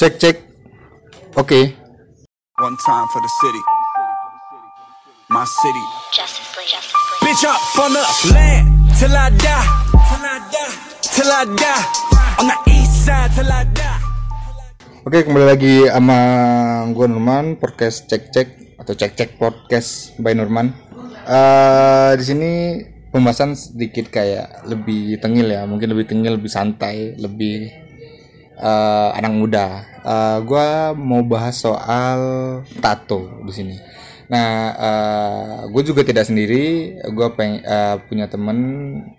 Cek 0.00 0.16
cek. 0.16 0.36
Oke. 1.36 1.76
One 2.56 2.76
time 2.80 3.04
for 3.12 3.20
the 3.20 3.32
city. 3.44 3.62
My 5.28 5.44
city. 5.44 5.84
Justice 6.08 6.48
League. 6.56 6.72
Justice 6.72 6.96
League. 6.96 7.36
Bitch 7.36 7.44
up 7.44 7.60
on 7.76 7.92
the 7.92 8.04
land 8.32 8.64
till 8.96 9.12
I 9.12 9.28
die. 9.28 9.68
Till 9.92 10.24
I 10.24 10.36
die. 10.48 10.72
Till 11.04 11.28
I 11.28 11.44
die. 11.52 11.84
On 12.40 12.48
the 12.48 12.56
east 12.72 13.04
side 13.04 13.28
till 13.36 13.44
I 13.44 13.68
die. 13.76 14.00
Oke, 15.04 15.20
kembali 15.20 15.44
lagi 15.44 15.84
sama 15.92 16.16
gue 16.96 17.04
Nurman, 17.04 17.60
podcast 17.60 18.08
cek 18.08 18.32
cek 18.32 18.48
atau 18.80 18.96
cek 18.96 19.12
cek 19.20 19.30
podcast 19.36 20.16
by 20.16 20.32
Nurman. 20.32 20.72
Eh 21.28 22.16
di 22.16 22.24
sini 22.24 22.52
pembahasan 23.12 23.52
sedikit 23.52 24.08
kayak 24.08 24.64
lebih 24.64 25.20
tengil 25.20 25.44
ya, 25.44 25.68
mungkin 25.68 25.92
lebih 25.92 26.08
tengil, 26.08 26.40
lebih 26.40 26.48
santai, 26.48 27.20
lebih 27.20 27.68
eh, 28.56 29.08
anak 29.12 29.32
muda. 29.36 29.89
Eh 30.00 30.38
gue 30.48 30.68
mau 30.96 31.20
bahas 31.24 31.60
soal 31.60 32.20
tato 32.80 33.44
di 33.44 33.52
sini. 33.52 33.76
Nah, 34.30 34.50
eh 34.78 35.56
gue 35.68 35.82
juga 35.84 36.00
tidak 36.06 36.24
sendiri. 36.24 36.96
Gue 37.12 37.28
peng 37.36 37.60
eh, 37.60 37.96
punya 38.08 38.30
temen 38.30 38.58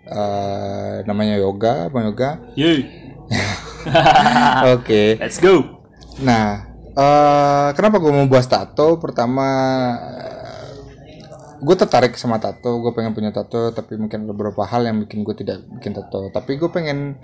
eh, 0.08 0.96
namanya 1.06 1.38
Yoga, 1.38 1.86
Bang 1.92 2.10
Yoga. 2.10 2.40
Yeay, 2.58 2.88
Oke. 4.74 5.20
let's 5.20 5.38
go. 5.38 5.84
Nah, 6.18 6.66
eh 6.96 7.68
kenapa 7.78 8.02
gue 8.02 8.12
mau 8.12 8.26
bahas 8.26 8.48
tato? 8.48 8.98
Pertama, 8.98 9.46
gue 11.62 11.76
tertarik 11.78 12.18
sama 12.18 12.42
tato. 12.42 12.82
Gue 12.82 12.90
pengen 12.90 13.14
punya 13.14 13.30
tato, 13.30 13.70
tapi 13.70 13.94
mungkin 13.94 14.26
ada 14.26 14.34
beberapa 14.34 14.66
hal 14.66 14.82
yang 14.88 14.98
bikin 15.06 15.22
gue 15.22 15.34
tidak 15.38 15.62
bikin 15.78 15.94
tato. 15.94 16.28
Tapi 16.34 16.58
gue 16.58 16.70
pengen 16.72 17.16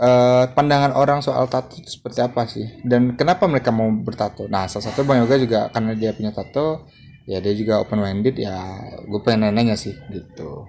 eh, 0.00 0.44
pandangan 0.56 0.96
orang 0.96 1.20
soal 1.20 1.44
tato 1.46 1.76
itu 1.76 2.00
seperti 2.00 2.24
apa 2.24 2.48
sih? 2.48 2.64
Dan 2.80 3.14
kenapa 3.20 3.44
mereka 3.44 3.68
mau 3.68 3.86
bertato? 3.92 4.48
Nah, 4.48 4.64
salah 4.66 4.88
satu 4.88 5.04
bang 5.04 5.20
Yoga 5.22 5.36
juga 5.36 5.60
karena 5.68 5.92
dia 5.92 6.16
punya 6.16 6.32
tato, 6.32 6.88
ya 7.28 7.38
dia 7.44 7.52
juga 7.52 7.84
open 7.84 8.00
minded. 8.00 8.40
Ya, 8.40 8.56
gue 9.04 9.20
pengen 9.20 9.52
nanya 9.52 9.76
sih 9.76 9.92
gitu. 10.08 10.64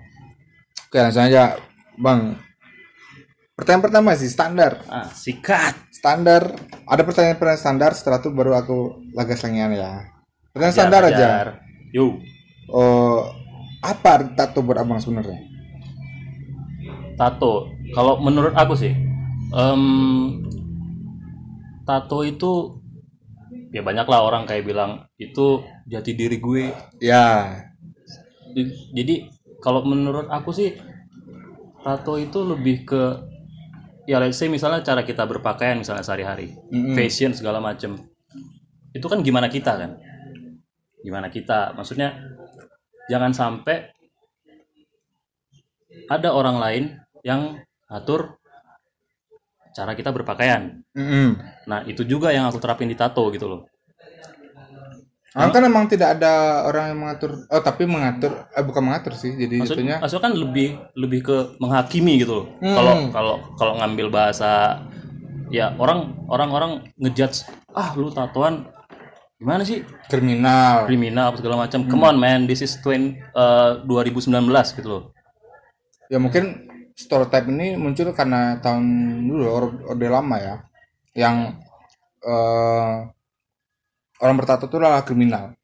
Oke, 0.91 0.99
langsung 0.99 1.23
aja, 1.23 1.55
bang. 1.95 2.35
Pertanyaan 3.51 3.83
pertama 3.85 4.09
sih 4.17 4.25
standar 4.25 4.81
Ah, 4.89 5.05
sikat. 5.05 5.77
standar 5.93 6.49
ada 6.89 7.01
pertanyaan-pertanyaan 7.05 7.61
standar 7.61 7.91
setelah 7.93 8.17
itu 8.17 8.33
baru 8.33 8.57
aku 8.57 9.05
laga 9.13 9.37
sangian 9.37 9.69
ya 9.69 10.01
pertanyaan 10.49 10.73
Ajar, 10.73 10.81
standar 10.81 11.01
aja 11.05 11.13
ajar. 11.13 11.47
Yo, 11.93 12.17
oh 12.73 13.29
apa 13.85 14.33
tato 14.33 14.65
buat 14.65 14.81
abang 14.81 14.97
sebenarnya 14.97 15.45
tato. 17.13 17.69
Kalau 17.93 18.17
menurut 18.17 18.57
aku 18.57 18.73
sih, 18.73 18.97
em, 19.53 19.83
tato 21.87 22.23
itu 22.23 22.79
ya 23.71 23.81
banyak 23.83 24.07
lah 24.07 24.21
orang 24.27 24.43
kayak 24.47 24.67
bilang 24.67 24.91
itu 25.19 25.63
jati 25.87 26.11
diri 26.15 26.37
gue. 26.39 26.63
ya 26.99 27.55
Di- 28.51 28.91
Jadi 28.95 29.15
kalau 29.63 29.83
menurut 29.87 30.27
aku 30.27 30.51
sih 30.51 30.75
tato 31.81 32.15
itu 32.19 32.39
lebih 32.45 32.85
ke 32.85 33.03
ya 34.09 34.17
let's 34.21 34.37
say 34.41 34.49
misalnya 34.49 34.81
cara 34.83 35.05
kita 35.05 35.23
berpakaian 35.29 35.77
misalnya 35.79 36.03
sehari-hari, 36.03 36.57
Mm-mm. 36.73 36.93
fashion 36.97 37.31
segala 37.37 37.61
macem. 37.61 37.97
Itu 38.91 39.07
kan 39.07 39.23
gimana 39.23 39.47
kita 39.47 39.73
kan? 39.77 39.91
Gimana 41.01 41.29
kita? 41.33 41.73
Maksudnya 41.77 42.17
jangan 43.09 43.31
sampai 43.33 43.91
ada 46.09 46.29
orang 46.33 46.57
lain 46.59 46.83
yang 47.23 47.61
atur 47.87 48.40
cara 49.71 49.91
kita 49.95 50.11
berpakaian. 50.11 50.83
Mm-mm. 50.95 51.39
Nah, 51.67 51.83
itu 51.87 52.03
juga 52.03 52.31
yang 52.35 52.47
aku 52.47 52.59
terapin 52.59 52.91
di 52.91 52.95
tato 52.95 53.27
gitu 53.31 53.47
loh. 53.47 53.61
Ah, 55.31 55.47
kan 55.47 55.63
emang 55.63 55.87
tidak 55.87 56.19
ada 56.19 56.67
orang 56.67 56.91
yang 56.91 56.99
mengatur 57.07 57.47
oh 57.47 57.61
tapi 57.63 57.87
mengatur 57.87 58.51
eh 58.51 58.59
bukan 58.67 58.83
mengatur 58.83 59.15
sih 59.15 59.31
jadi 59.31 59.63
Maksud, 59.63 59.79
itunya 59.79 59.95
maksudnya 60.03 60.27
kan 60.27 60.33
lebih 60.35 60.75
lebih 60.91 61.19
ke 61.23 61.37
menghakimi 61.55 62.19
gitu 62.19 62.43
loh. 62.43 62.47
Hmm. 62.59 62.75
Kalau 62.75 62.93
kalau 63.15 63.35
kalau 63.55 63.73
ngambil 63.79 64.11
bahasa 64.11 64.83
ya 65.47 65.71
orang 65.79 66.19
orang 66.27 66.49
orang 66.51 66.71
ngejudge 66.99 67.47
ah 67.71 67.95
lu 67.95 68.11
tatoan 68.11 68.67
gimana 69.39 69.63
sih 69.63 69.87
kriminal 70.11 70.83
kriminal 70.83 71.31
apa 71.31 71.39
segala 71.39 71.63
macam. 71.63 71.87
Hmm. 71.87 71.89
Come 71.95 72.03
on 72.11 72.15
man, 72.19 72.43
this 72.43 72.59
is 72.59 72.75
20, 72.83 73.15
uh, 73.31 73.87
2019 73.87 74.35
gitu 74.51 74.89
loh. 74.91 75.03
ya 76.11 76.19
mungkin 76.19 76.67
stereotype 77.01 77.49
ini 77.49 77.73
muncul 77.75 78.13
karena 78.13 78.61
tahun 78.61 78.85
dulu 79.25 79.43
or- 79.49 79.81
orde 79.89 80.07
lama 80.07 80.37
ya 80.37 80.55
yang 81.17 81.57
eh, 82.21 82.97
orang 84.21 84.35
bertato 84.37 84.69
itu 84.69 84.77
adalah 84.77 85.01
kriminal 85.01 85.57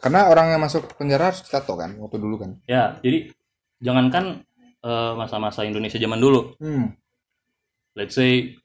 karena 0.00 0.32
orang 0.32 0.56
yang 0.56 0.64
masuk 0.64 0.96
penjara 0.96 1.28
harus 1.28 1.44
tato 1.44 1.76
kan 1.76 1.92
waktu 2.00 2.16
dulu 2.16 2.40
kan 2.40 2.56
Ya, 2.64 2.96
jadi 3.04 3.36
jangankan 3.84 4.48
uh, 4.80 5.12
masa-masa 5.16 5.64
Indonesia 5.64 6.00
zaman 6.00 6.20
dulu, 6.20 6.56
hmm. 6.56 6.96
let's 7.96 8.16
say 8.16 8.56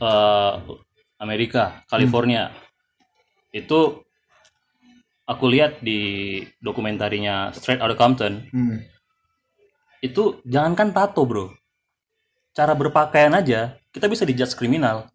uh, 0.00 0.60
Amerika, 1.20 1.84
California. 1.88 2.52
Itu 3.52 4.04
aku 5.24 5.44
lihat 5.48 5.80
di 5.84 6.40
dokumentarinya 6.60 7.52
Straight 7.52 7.80
Outta 7.80 7.96
Compton, 7.96 8.48
Hmm. 8.48 8.80
Itu 10.04 10.40
jangankan 10.46 10.94
tato, 10.94 11.24
Bro. 11.26 11.54
Cara 12.54 12.74
berpakaian 12.74 13.34
aja 13.34 13.78
kita 13.92 14.06
bisa 14.06 14.22
dijudge 14.22 14.54
kriminal 14.54 15.10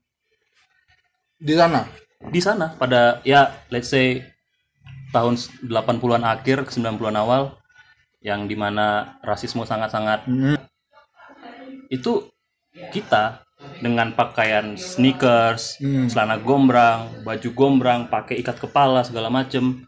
di 1.40 1.56
sana 1.56 1.88
di 2.32 2.40
sana 2.40 2.76
pada 2.76 3.24
ya 3.28 3.52
let's 3.72 3.92
say 3.92 4.24
tahun 5.12 5.36
80-an 5.68 6.24
akhir 6.24 6.68
ke 6.68 6.72
90-an 6.76 7.16
awal 7.20 7.56
yang 8.24 8.48
di 8.48 8.56
mana 8.56 9.20
rasisme 9.24 9.64
sangat-sangat 9.68 10.28
Hmm. 10.28 10.60
itu 11.92 12.28
kita 12.92 13.44
dengan 13.80 14.12
pakaian 14.12 14.76
sneakers, 14.76 15.80
Hmm. 15.80 16.12
celana 16.12 16.36
gombrang, 16.36 17.24
baju 17.24 17.50
gombrang, 17.56 18.12
pakai 18.12 18.40
ikat 18.44 18.60
kepala 18.60 19.08
segala 19.08 19.32
macem 19.32 19.88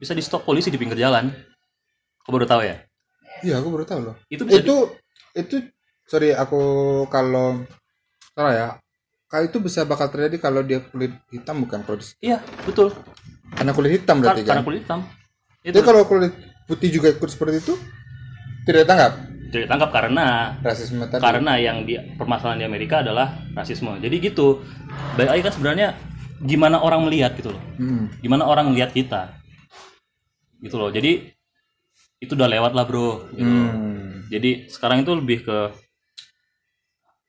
bisa 0.00 0.16
di 0.16 0.22
stop 0.24 0.42
polisi 0.42 0.72
di 0.72 0.78
pinggir 0.80 0.98
jalan. 0.98 1.30
Kau 2.26 2.34
baru 2.34 2.46
tahu 2.48 2.66
ya? 2.66 2.82
Iya 3.42 3.58
aku 3.58 3.68
baru 3.70 3.84
tahu 3.84 4.00
loh 4.10 4.16
Itu 4.28 4.42
bisa 4.44 4.60
itu 4.60 4.76
itu 5.32 5.56
sorry 6.06 6.34
aku 6.34 6.60
kalau 7.06 7.62
salah 8.34 8.54
ya 8.54 8.68
kalau 9.30 9.46
itu 9.46 9.58
bisa 9.62 9.86
bakal 9.86 10.10
terjadi 10.10 10.42
kalau 10.42 10.60
dia 10.66 10.82
kulit 10.82 11.14
hitam 11.30 11.62
bukan 11.62 11.86
kalau 11.86 12.02
di- 12.02 12.10
di- 12.18 12.34
iya, 12.34 12.42
betul. 12.66 12.90
karena 13.54 13.70
kulit 13.70 13.90
hitam 14.02 14.18
berarti 14.18 14.42
karena 14.42 14.58
kan 14.58 14.66
kulit 14.66 14.80
hitam. 14.82 15.00
Itu 15.62 15.70
jadi 15.70 15.86
kalau 15.86 16.02
kulit 16.10 16.32
putih 16.66 16.90
juga 16.90 17.14
ikut 17.14 17.30
seperti 17.30 17.62
itu 17.62 17.74
tidak 18.66 18.86
ditangkap 18.86 19.12
ditangkap 19.50 19.90
karena 19.90 20.26
rasisme 20.62 21.02
tadi 21.10 21.22
karena 21.22 21.58
yang 21.58 21.82
di 21.82 21.98
permasalahan 22.14 22.62
di 22.62 22.66
Amerika 22.66 23.02
adalah 23.02 23.34
rasisme. 23.54 23.98
Jadi 23.98 24.18
gitu. 24.22 24.62
Baik 25.18 25.30
lagi 25.34 25.42
kan 25.42 25.52
sebenarnya 25.58 25.88
gimana 26.38 26.78
orang 26.78 27.02
melihat 27.06 27.34
gitu 27.34 27.50
loh. 27.50 27.62
Hmm. 27.78 28.06
Gimana 28.22 28.46
orang 28.46 28.70
melihat 28.70 28.94
kita. 28.94 29.34
Gitu 30.62 30.78
loh. 30.78 30.94
Jadi 30.94 31.34
itu 32.20 32.32
udah 32.36 32.48
lewat 32.48 32.72
lah, 32.76 32.84
Bro. 32.84 33.32
Gitu. 33.32 33.48
Hmm. 33.48 34.28
Jadi 34.30 34.70
sekarang 34.70 35.02
itu 35.02 35.12
lebih 35.16 35.42
ke 35.42 35.58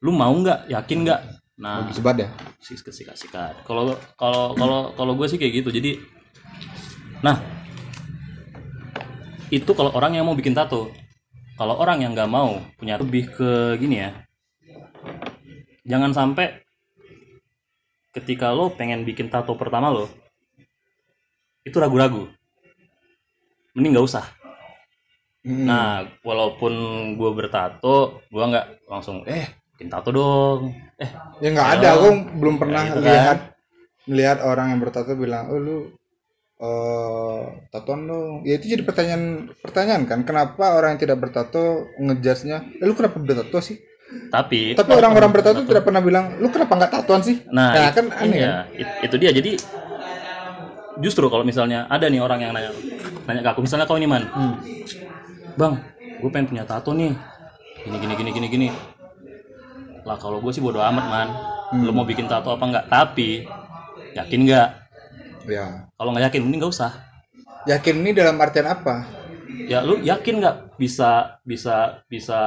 lu 0.03 0.11
mau 0.13 0.33
nggak, 0.33 0.69
yakin 0.69 0.97
nggak? 1.07 1.21
Nah, 1.61 1.85
Lebih 1.85 1.93
sebat 1.93 2.17
ya 2.17 2.29
sikat 2.61 2.93
sikat 2.93 3.17
sikat. 3.17 3.55
Kalau 3.65 3.97
kalau 4.17 4.53
kalau 4.53 4.79
kalau 4.93 5.13
gue 5.17 5.27
sih 5.29 5.41
kayak 5.41 5.61
gitu. 5.61 5.69
Jadi 5.73 5.97
nah 7.21 7.37
itu 9.51 9.67
kalau 9.75 9.91
orang 9.93 10.15
yang 10.15 10.25
mau 10.29 10.37
bikin 10.37 10.53
tato. 10.53 10.93
Kalau 11.57 11.77
orang 11.77 12.01
yang 12.01 12.17
nggak 12.17 12.31
mau 12.31 12.57
punya 12.77 12.97
lebih 12.97 13.29
ke 13.33 13.77
gini 13.77 14.01
ya. 14.01 14.09
Jangan 15.85 16.13
sampai 16.13 16.61
ketika 18.13 18.49
lo 18.49 18.73
pengen 18.73 19.05
bikin 19.05 19.29
tato 19.29 19.53
pertama 19.57 19.93
lo 19.93 20.09
itu 21.61 21.77
ragu-ragu. 21.77 22.25
Mending 23.77 23.93
nggak 23.93 24.07
usah. 24.09 24.25
Hmm. 25.41 25.65
Nah, 25.65 26.05
walaupun 26.21 26.73
gue 27.17 27.31
bertato, 27.33 28.21
gue 28.29 28.43
nggak 28.45 28.85
langsung 28.85 29.25
eh 29.25 29.49
bikin 29.73 29.89
tato 29.89 30.13
dong. 30.13 30.69
Eh, 31.01 31.09
ya 31.41 31.49
nggak 31.49 31.69
ada 31.81 31.87
aku 31.97 32.07
belum 32.37 32.55
pernah 32.61 32.85
kan. 32.85 33.01
lihat 33.01 33.39
melihat 34.05 34.37
orang 34.45 34.69
yang 34.73 34.79
bertato 34.81 35.17
bilang 35.17 35.49
oh 35.49 35.57
lu 35.57 35.77
eh 36.61 37.41
tatoan 37.73 38.05
dong 38.05 38.33
ya 38.45 38.61
itu 38.61 38.69
jadi 38.69 38.85
pertanyaan 38.85 39.49
pertanyaan 39.65 40.05
kan 40.05 40.21
kenapa 40.21 40.77
orang 40.77 40.93
yang 40.93 41.01
tidak 41.01 41.17
bertato 41.17 41.89
ngejudge-nya 41.97 42.77
eh, 42.77 42.85
lu 42.85 42.93
kenapa 42.93 43.17
bertato 43.17 43.57
sih 43.65 43.81
tapi 44.29 44.77
tapi 44.77 44.93
orang-orang 44.93 45.33
bertato 45.33 45.65
tidak 45.65 45.81
pernah 45.81 46.05
bilang 46.05 46.37
lu 46.37 46.53
kenapa 46.53 46.77
nggak 46.77 46.93
tatoan 47.01 47.21
sih 47.25 47.41
Nah, 47.49 47.73
Nah, 47.73 47.89
it- 47.89 47.95
kan 47.97 48.05
aneh 48.13 48.37
iya, 48.37 48.53
it- 48.77 49.09
itu 49.09 49.15
dia. 49.17 49.33
Jadi 49.33 49.57
justru 51.01 51.25
kalau 51.31 51.41
misalnya 51.41 51.87
ada 51.89 52.05
nih 52.05 52.21
orang 52.21 52.39
yang 52.45 52.51
nanya 52.53 52.71
nanya 53.25 53.41
ke 53.41 53.49
aku, 53.55 53.59
misalnya 53.65 53.89
kau 53.89 53.97
ini 53.97 54.05
man, 54.05 54.23
Hmm. 54.27 54.55
Bang, 55.61 55.75
gue 56.17 56.29
pengen 56.33 56.49
punya 56.49 56.65
tato 56.65 56.89
nih, 56.91 57.13
gini 57.85 57.97
gini 58.01 58.13
gini 58.17 58.29
gini 58.33 58.47
gini. 58.49 58.67
Lah 60.01 60.17
kalau 60.17 60.41
gue 60.41 60.49
sih 60.49 60.63
bodo 60.63 60.81
amat 60.81 61.05
man. 61.07 61.29
lu 61.71 61.95
mau 61.95 62.03
bikin 62.03 62.27
tato 62.27 62.51
apa 62.51 62.67
enggak 62.67 62.85
tapi 62.91 63.47
yakin 64.11 64.43
nggak 64.43 64.69
Ya. 65.47 65.87
kalau 65.95 66.11
nggak 66.11 66.27
yakin 66.27 66.41
mending 66.43 66.59
nggak 66.59 66.73
usah 66.75 66.91
Yakin 67.63 68.03
ini 68.03 68.11
dalam 68.11 68.35
artian 68.43 68.67
apa? 68.67 69.07
ya 69.71 69.79
lu 69.79 69.95
yakin 70.03 70.43
nggak 70.43 70.75
bisa 70.75 71.39
bisa 71.47 72.03
bisa 72.11 72.39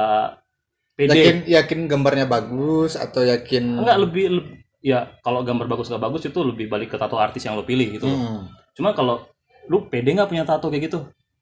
pede 0.93 1.17
Yakin 1.17 1.35
yakin 1.49 1.79
gambarnya 1.89 2.29
bagus 2.29 2.93
atau 2.93 3.25
yakin 3.25 3.81
enggak 3.81 3.97
lebih, 3.97 4.25
leb- 4.29 4.53
ya 4.85 5.09
kalau 5.25 5.41
gambar 5.41 5.65
bagus 5.65 5.89
nggak 5.89 6.03
bagus 6.05 6.21
itu 6.29 6.39
lebih 6.45 6.69
balik 6.69 6.93
ke 6.93 6.97
tato 7.01 7.17
artis 7.17 7.41
yang 7.41 7.57
lo 7.57 7.65
pilih 7.65 7.97
gitu. 7.97 8.05
Hmm. 8.05 8.45
cuma 8.77 8.93
kalau 8.93 9.25
lu 9.65 9.89
pede 9.89 10.13
nggak 10.13 10.29
punya 10.29 10.45
tato 10.45 10.69
kayak 10.69 10.85
gitu 10.85 10.99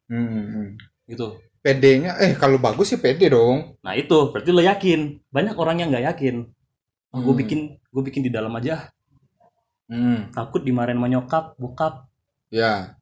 Hmm, 0.08 0.24
hmm. 0.24 0.68
gitu 1.12 1.36
PD-nya 1.64 2.20
eh 2.20 2.36
kalau 2.36 2.60
bagus 2.60 2.92
sih 2.92 3.00
pede 3.00 3.32
dong. 3.32 3.80
nah 3.80 3.96
itu 3.96 4.30
berarti 4.30 4.52
lo 4.52 4.60
yakin 4.60 5.24
banyak 5.32 5.56
orang 5.56 5.80
yang 5.80 5.90
nggak 5.90 6.06
yakin 6.12 6.36
gue 7.10 7.24
Hmm. 7.24 7.40
bikin 7.40 7.60
gue 7.80 8.04
bikin 8.04 8.22
di 8.22 8.32
dalam 8.32 8.52
aja 8.54 8.92
Hmm. 9.88 10.32
takut 10.32 10.60
dimarahin 10.60 10.98
sama 10.98 11.08
nyokap 11.08 11.56
bokap 11.56 12.08
Ya. 12.50 12.98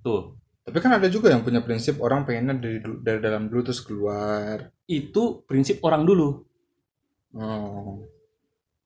tuh 0.00 0.34
Tapi 0.64 0.80
kan 0.80 0.96
ada 0.96 1.06
juga 1.06 1.28
yang 1.28 1.44
punya 1.44 1.60
prinsip 1.60 2.00
orang 2.00 2.24
pengennya 2.24 2.56
dari 2.56 2.80
dari 2.98 3.20
dalam 3.20 3.46
dulu 3.46 3.60
terus 3.62 3.84
keluar. 3.84 4.72
itu 4.84 5.44
prinsip 5.44 5.78
orang 5.80 6.02
dulu 6.02 6.40
Oh. 7.32 8.00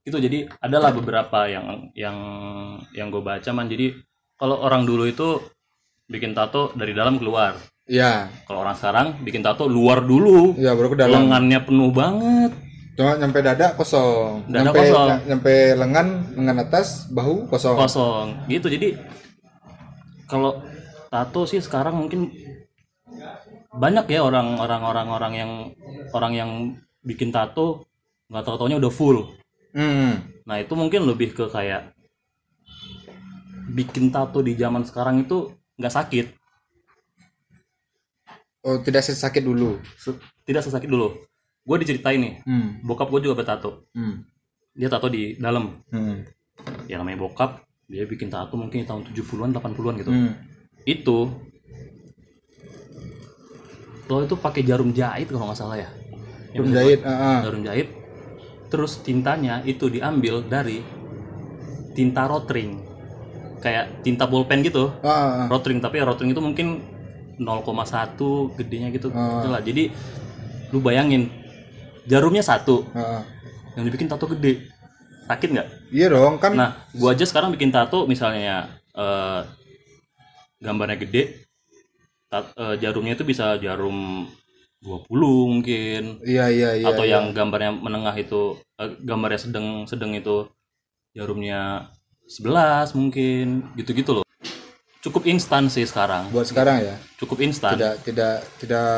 itu 0.02 0.16
jadi 0.16 0.48
adalah 0.58 0.90
beberapa 0.90 1.44
yang 1.46 1.92
yang 1.92 2.16
yang 2.90 3.08
gue 3.08 3.20
baca 3.20 3.50
man 3.52 3.68
jadi 3.68 3.92
kalau 4.34 4.58
orang 4.58 4.82
dulu 4.82 5.04
itu 5.04 5.38
bikin 6.06 6.32
tato 6.32 6.72
dari 6.72 6.92
dalam 6.92 7.16
keluar 7.16 7.54
Ya, 7.88 8.28
kalau 8.44 8.60
orang 8.62 8.76
sekarang 8.76 9.06
bikin 9.24 9.40
tato 9.40 9.64
luar 9.64 10.04
dulu 10.04 10.52
ya 10.54 10.76
baru 10.76 10.92
ke 10.92 10.98
dalam. 10.98 11.24
lengannya 11.24 11.64
penuh 11.64 11.88
banget 11.88 12.52
Cuma 12.92 13.14
nyampe 13.14 13.38
dada 13.40 13.72
kosong. 13.72 14.42
Dada 14.44 14.68
nyampe, 14.68 14.78
kosong. 14.82 15.06
ny- 15.08 15.22
nyampe 15.30 15.54
lengan, 15.72 16.06
lengan 16.34 16.58
atas, 16.60 17.06
bahu 17.08 17.46
kosong. 17.46 17.78
kosong 17.78 18.26
gitu 18.46 18.66
jadi 18.66 18.98
kalau 20.26 20.60
tato 21.08 21.46
sih 21.46 21.56
sekarang 21.58 21.96
mungkin 21.96 22.28
banyak 23.70 24.04
ya 24.06 24.20
orang 24.20 24.58
orang 24.58 24.82
orang 24.82 25.08
orang 25.08 25.32
yang 25.32 25.50
orang 26.10 26.32
yang 26.34 26.50
bikin 27.00 27.30
tato 27.30 27.88
nggak 28.28 28.44
tahu 28.44 28.56
taunya 28.58 28.76
udah 28.76 28.92
full 28.92 29.32
Hmm. 29.68 30.24
nah 30.42 30.56
itu 30.56 30.72
mungkin 30.72 31.04
lebih 31.04 31.32
ke 31.32 31.44
kayak 31.46 31.92
bikin 33.70 34.08
tato 34.08 34.40
di 34.40 34.52
zaman 34.52 34.82
sekarang 34.82 35.22
itu 35.22 35.48
nggak 35.76 35.94
sakit 35.94 36.26
Oh, 38.68 38.76
tidak 38.84 39.00
sakit 39.00 39.40
dulu. 39.40 39.80
Tidak 40.44 40.60
sesakit 40.60 40.92
dulu 40.92 41.16
gue 41.68 41.76
diceritain 41.84 42.16
nih 42.16 42.34
Hmm. 42.48 42.80
bokap 42.80 43.12
gue 43.12 43.28
juga 43.28 43.44
bertato 43.44 43.84
Hmm. 43.92 44.24
dia 44.72 44.88
tato 44.88 45.12
di 45.12 45.36
dalam 45.36 45.84
Hmm. 45.92 46.24
ya 46.88 46.96
namanya 46.96 47.28
bokap 47.28 47.60
dia 47.84 48.08
bikin 48.08 48.32
tato 48.32 48.56
mungkin 48.56 48.88
tahun 48.88 49.04
70-an 49.04 49.52
80-an 49.52 50.00
gitu 50.00 50.08
Hmm. 50.08 50.32
itu 50.88 51.18
lo 54.08 54.24
itu 54.24 54.36
pakai 54.40 54.64
jarum 54.64 54.96
jahit 54.96 55.28
kalau 55.28 55.52
nggak 55.52 55.60
salah 55.60 55.76
ya 55.76 55.90
Jarum 56.48 56.72
jahit, 56.72 57.04
ah, 57.04 57.12
ah. 57.12 57.38
jarum 57.44 57.60
jahit 57.60 57.92
terus 58.72 59.04
tintanya 59.04 59.60
itu 59.68 59.92
diambil 59.92 60.40
dari 60.48 60.80
tinta 61.92 62.24
rotring 62.24 62.80
kayak 63.60 64.00
tinta 64.00 64.24
bolpen 64.24 64.64
gitu 64.64 64.88
Ah, 65.04 65.12
ah, 65.12 65.28
ah. 65.44 65.46
rotring 65.52 65.84
tapi 65.84 66.00
rotring 66.00 66.32
itu 66.32 66.40
mungkin 66.40 66.80
0,1 67.38 68.54
gedenya 68.58 68.88
gitu 68.90 69.08
Ah. 69.10 69.40
Itulah. 69.40 69.62
jadi 69.62 69.90
lu 70.68 70.82
bayangin 70.82 71.30
jarumnya 72.04 72.42
satu 72.42 72.84
ah. 72.92 73.22
yang 73.78 73.86
dibikin 73.86 74.10
tato 74.10 74.26
gede 74.28 74.68
sakit 75.28 75.48
nggak 75.54 75.68
Iya 75.88 76.12
dong, 76.12 76.36
kan 76.36 76.52
Nah, 76.52 76.70
gua 76.92 77.16
aja 77.16 77.24
sekarang 77.24 77.48
bikin 77.52 77.72
tato 77.72 78.04
misalnya 78.04 78.68
eh, 78.92 79.40
gambarnya 80.60 81.00
gede, 81.00 81.48
tat- 82.28 82.52
eh, 82.52 82.76
jarumnya 82.76 83.16
itu 83.16 83.24
bisa 83.24 83.56
jarum 83.56 84.28
20 84.84 85.08
mungkin 85.48 86.02
iya 86.22 86.46
iya 86.52 86.76
iya. 86.76 86.86
atau 86.92 87.02
iya. 87.08 87.18
yang 87.18 87.32
gambarnya 87.32 87.72
menengah 87.72 88.12
itu 88.14 88.56
eh, 88.76 88.90
gambarnya 89.00 89.40
sedang 89.48 89.66
sedang 89.88 90.12
itu 90.12 90.44
jarumnya 91.16 91.88
11 92.28 92.92
mungkin 92.92 93.72
gitu-gitu 93.80 94.20
loh. 94.20 94.24
Cukup 94.98 95.24
instan 95.24 95.70
sih 95.70 95.86
sekarang. 95.86 96.28
buat 96.28 96.42
sekarang 96.44 96.82
ya. 96.82 96.94
Cukup 97.16 97.38
instan. 97.38 97.78
Tidak 97.78 97.94
tidak 98.02 98.34
tidak 98.58 98.88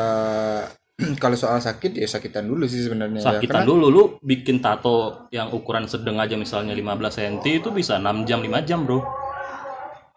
kalau 1.23 1.37
soal 1.37 1.57
sakit 1.57 1.93
ya 1.93 2.05
sakitan 2.05 2.45
dulu 2.45 2.65
sih 2.65 2.81
sebenarnya 2.81 3.21
ya. 3.21 3.25
Sakitan 3.37 3.61
Karena- 3.61 3.69
dulu 3.69 3.85
lu 3.87 4.03
bikin 4.19 4.57
tato 4.59 5.29
yang 5.29 5.53
ukuran 5.53 5.85
sedang 5.85 6.17
aja 6.17 6.33
misalnya 6.33 6.73
15 6.73 6.97
cm 7.11 7.35
itu 7.45 7.69
bisa 7.69 7.97
6 7.97 8.25
jam 8.25 8.41
5 8.41 8.65
jam, 8.65 8.81
Bro. 8.81 9.05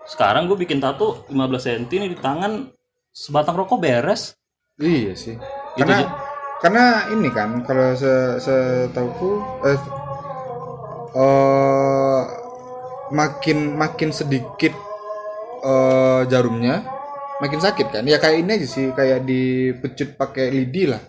Sekarang 0.05 0.45
gue 0.45 0.57
bikin 0.57 0.81
tato 0.81 1.25
15 1.29 1.37
cm 1.61 1.85
nih 1.89 2.11
di 2.13 2.19
tangan 2.19 2.69
sebatang 3.09 3.57
rokok 3.57 3.81
beres. 3.81 4.37
Iya 4.77 5.13
sih. 5.15 5.37
Gitu, 5.37 5.81
Karena 5.81 5.97
Ji. 6.01 6.07
karena 6.61 6.85
ini 7.13 7.29
kan 7.29 7.61
kalau 7.63 7.93
se 7.93 8.13
setauku 8.41 9.31
eh, 9.65 9.79
eh, 11.15 12.23
makin 13.11 13.59
makin 13.75 14.11
sedikit 14.11 14.73
eh, 15.65 16.21
jarumnya 16.29 16.85
makin 17.37 17.59
sakit 17.59 17.87
kan. 17.91 18.03
Ya 18.05 18.17
kayak 18.17 18.37
ini 18.39 18.51
aja 18.55 18.69
sih 18.69 18.87
kayak 18.91 19.25
dipecut 19.25 20.15
pakai 20.15 20.53
lidi 20.53 20.87
lah. 20.87 21.01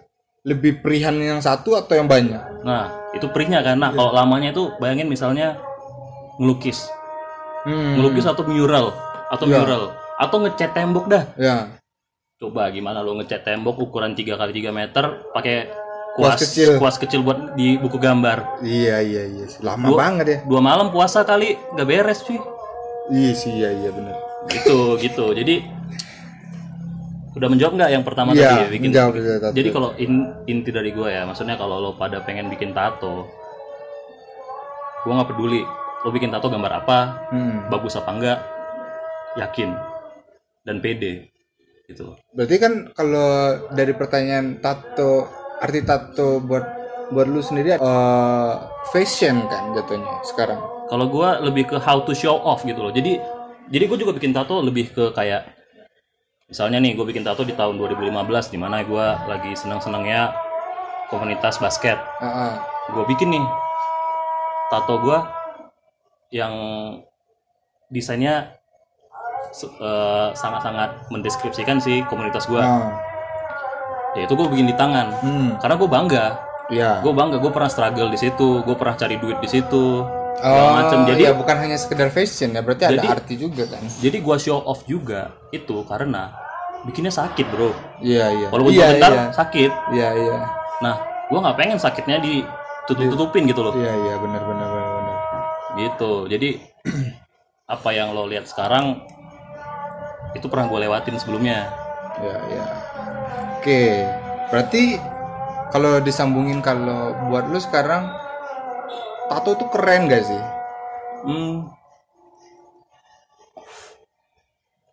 Lebih 0.41 0.79
perihan 0.79 1.17
yang 1.17 1.41
satu 1.41 1.73
atau 1.73 1.93
yang 1.93 2.05
banyak? 2.05 2.61
Nah, 2.61 3.09
itu 3.11 3.25
perihnya 3.27 3.59
kan. 3.59 3.75
Nah, 3.75 3.89
kalau 3.89 4.13
lamanya 4.13 4.53
itu 4.53 4.69
bayangin 4.77 5.05
misalnya 5.05 5.57
ngelukis. 6.37 6.85
Hmm. 7.65 7.97
Ngelukis 7.97 8.23
atau 8.23 8.45
mural 8.45 8.93
atau 9.27 9.45
Iya. 9.45 9.57
mural 9.57 9.83
atau 10.15 10.37
ngecat 10.39 10.71
tembok 10.71 11.05
dah. 11.09 11.23
Ya. 11.35 11.73
Coba 12.37 12.69
gimana 12.69 13.01
lo 13.01 13.17
ngecat 13.17 13.41
tembok 13.41 13.79
ukuran 13.81 14.13
3 14.13 14.37
kali 14.37 14.51
3 14.53 14.69
meter 14.69 15.03
pakai 15.33 15.71
Kuas 16.15 16.39
kuas 16.39 16.41
kecil. 16.45 16.69
kuas 16.79 16.95
kecil 16.95 17.19
buat 17.25 17.57
di 17.57 17.75
buku 17.75 17.97
gambar. 17.97 18.61
Iya 18.61 19.01
iya 19.01 19.23
iya. 19.25 19.45
sih. 19.49 19.59
Lama 19.59 19.89
Dua- 19.89 19.99
banget 19.99 20.25
ya. 20.25 20.37
Dua 20.45 20.61
malam 20.61 20.87
puasa 20.87 21.25
kali 21.25 21.57
nggak 21.73 21.83
beres 21.83 22.21
cuy. 22.21 22.37
Iya 23.09 23.31
sih 23.33 23.51
iya 23.51 23.69
iya 23.73 23.89
benar. 23.89 24.15
Gitu 24.47 24.79
gitu 24.97 25.25
jadi 25.31 25.65
udah 27.35 27.47
menjawab 27.47 27.73
nggak 27.75 27.91
yang 27.91 28.03
pertama 28.03 28.31
Iya, 28.31 28.47
tadi 28.47 28.55
ya, 28.55 28.67
bikin 28.71 28.89
menjawab, 28.89 29.13
tato. 29.41 29.51
jadi 29.51 29.69
kalau 29.69 29.89
in- 29.97 30.31
inti 30.45 30.69
dari 30.69 30.89
gue 30.89 31.09
ya 31.09 31.23
maksudnya 31.23 31.55
kalau 31.55 31.77
lo 31.77 31.91
pada 31.93 32.21
pengen 32.21 32.47
bikin 32.47 32.71
tato 32.71 33.27
gue 35.03 35.11
nggak 35.11 35.29
peduli 35.29 35.61
lo 36.01 36.09
bikin 36.09 36.31
tato 36.31 36.47
gambar 36.47 36.71
apa 36.77 36.99
Hmm. 37.29 37.67
bagus 37.67 37.93
apa 37.93 38.09
enggak 38.09 38.39
yakin 39.35 39.75
dan 40.63 40.79
pede 40.79 41.27
gitu 41.85 42.15
Berarti 42.31 42.55
kan 42.55 42.73
kalau 42.91 43.29
dari 43.69 43.91
pertanyaan 43.91 44.57
tato 44.57 45.27
arti 45.57 45.81
tato 45.81 46.39
buat 46.39 46.63
buat 47.05 47.27
lu 47.27 47.37
sendiri 47.39 47.75
eh 47.75 48.53
fashion 48.87 49.45
kan 49.45 49.75
jatuhnya 49.75 50.23
sekarang. 50.23 50.57
kalau 50.85 51.05
gue 51.05 51.29
lebih 51.43 51.67
ke 51.67 51.77
how 51.77 51.99
to 51.99 52.13
show 52.13 52.39
off 52.39 52.61
gitu 52.61 52.79
loh 52.79 52.89
jadi 52.89 53.17
jadi 53.67 53.83
gue 53.85 53.97
juga 53.97 54.13
bikin 54.13 54.31
tato 54.31 54.59
lebih 54.59 54.89
ke 54.89 55.09
kayak 55.11 55.49
misalnya 56.45 56.77
nih 56.77 56.93
gue 56.93 57.01
bikin 57.03 57.25
tato 57.25 57.41
di 57.41 57.51
tahun 57.51 57.75
2015 57.75 58.13
di 58.47 58.57
mana 58.57 58.81
gue 58.81 59.05
lagi 59.25 59.51
senang 59.53 59.81
senangnya 59.81 60.33
komunitas 61.07 61.57
basket 61.57 61.97
Ah, 62.17 62.25
ah. 62.25 62.51
gue 62.87 63.03
bikin 63.07 63.33
nih 63.33 63.45
tato 64.67 64.99
gue 64.99 65.17
yang 66.31 66.53
desainnya 67.87 68.57
eh, 69.55 70.29
sangat-sangat 70.33 71.09
mendeskripsikan 71.09 71.77
sih 71.77 72.05
komunitas 72.05 72.45
gue 72.45 72.59
Ah. 72.59 72.93
ya 74.13 74.23
itu 74.23 74.33
gue 74.33 74.47
bikin 74.47 74.67
di 74.67 74.75
tangan 74.75 75.11
Hmm. 75.17 75.49
karena 75.57 75.75
gue 75.75 75.89
bangga 75.89 76.25
Iya. 76.65 77.01
gue 77.01 77.13
bangga 77.13 77.37
gue 77.37 77.49
pernah 77.49 77.69
struggle 77.69 78.09
di 78.09 78.17
situ 78.17 78.61
gue 78.61 78.75
pernah 78.75 78.93
cari 78.93 79.17
duit 79.17 79.37
di 79.37 79.45
situ 79.47 80.01
Oh, 80.37 80.69
macem 80.73 80.99
jadi 81.07 81.21
ya 81.21 81.33
bukan 81.33 81.55
hanya 81.57 81.75
sekedar 81.75 82.09
fashion 82.09 82.51
ya, 82.51 82.59
berarti 82.59 82.83
Jadi- 82.85 82.99
ada 82.99 83.15
arti 83.15 83.33
juga 83.35 83.63
kan. 83.65 83.81
jadi 83.97 84.17
gue 84.17 84.35
show 84.37 84.59
off 84.59 84.83
juga 84.83 85.31
itu 85.49 85.79
karena 85.83 86.35
bikinnya 86.83 87.09
sakit 87.09 87.47
bro 87.47 87.71
Iya, 87.97 88.25
iya. 88.31 88.47
walaupun 88.49 88.71
iya, 88.71 88.85
sebentar 88.89 89.11
iya. 89.11 89.25
sakit 89.31 89.71
Iya, 89.89 90.09
iya. 90.13 90.37
nah 90.79 90.95
gue 91.25 91.39
nggak 91.39 91.55
pengen 91.55 91.77
sakitnya 91.77 92.17
ditutup-tutupin 92.19 93.47
gitu 93.47 93.61
loh 93.61 93.73
Iya, 93.73 93.89
iya, 93.95 94.15
benar 94.17 94.43
benar 94.43 94.67
benar 94.67 94.91
benar. 94.93 95.17
gitu 95.77 96.11
jadi 96.27 96.49
apa 97.73 97.89
yang 97.89 98.11
lo 98.11 98.25
lihat 98.25 98.45
sekarang 98.45 99.01
itu 100.31 100.45
pernah 100.45 100.67
gue 100.67 100.79
lewatin 100.81 101.15
sebelumnya 101.15 101.71
Iya, 102.15 102.37
iya. 102.47 102.65
Oke. 103.55 103.83
Berarti 104.47 104.95
kalau 105.67 105.99
disambungin 105.99 106.59
kalau 106.59 107.11
buat 107.27 107.43
lu 107.45 107.57
sekarang 107.57 108.07
tato 109.27 109.49
itu 109.57 109.65
keren 109.73 110.07
gak 110.07 110.23
sih? 110.25 110.41
hmm, 111.25 111.55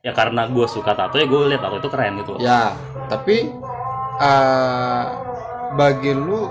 ya 0.02 0.12
karena 0.12 0.48
gue 0.50 0.66
suka 0.66 0.96
tato 0.96 1.20
ya 1.20 1.26
gue 1.28 1.40
lihat 1.52 1.62
tato 1.62 1.76
itu 1.78 1.88
keren 1.92 2.18
gitu 2.20 2.34
Ya, 2.40 2.74
tapi 3.06 3.52
eh, 4.18 5.04
bagi 5.76 6.12
lu 6.12 6.50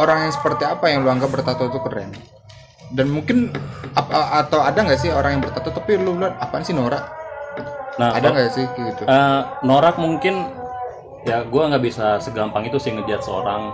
orang 0.00 0.28
yang 0.28 0.32
seperti 0.32 0.64
apa 0.64 0.88
yang 0.88 1.04
lu 1.04 1.10
anggap 1.12 1.30
bertato 1.30 1.68
itu 1.68 1.78
keren? 1.84 2.10
dan 2.92 3.08
mungkin 3.08 3.48
apa 3.96 4.44
atau 4.44 4.60
ada 4.60 4.84
nggak 4.84 5.00
sih 5.00 5.08
orang 5.08 5.40
yang 5.40 5.42
bertato 5.42 5.72
tapi 5.72 5.96
lu 5.96 6.12
lihat 6.20 6.36
apaan 6.36 6.60
sih 6.60 6.76
norak? 6.76 7.00
Nah 7.96 8.12
ada 8.12 8.28
nggak 8.28 8.52
sih 8.52 8.68
gitu? 8.68 9.08
Eh, 9.08 9.40
norak 9.64 9.96
mungkin 9.96 10.52
ya 11.24 11.40
gua 11.48 11.72
nggak 11.72 11.84
bisa 11.88 12.20
segampang 12.20 12.68
itu 12.68 12.76
sih 12.76 12.92
ngejat 12.92 13.24
seorang 13.24 13.72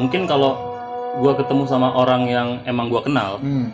mungkin 0.00 0.24
kalau 0.24 0.71
gua 1.18 1.32
ketemu 1.34 1.66
sama 1.66 1.92
orang 1.92 2.24
yang 2.26 2.48
emang 2.64 2.88
gua 2.88 3.02
kenal. 3.04 3.36
Hmm. 3.42 3.72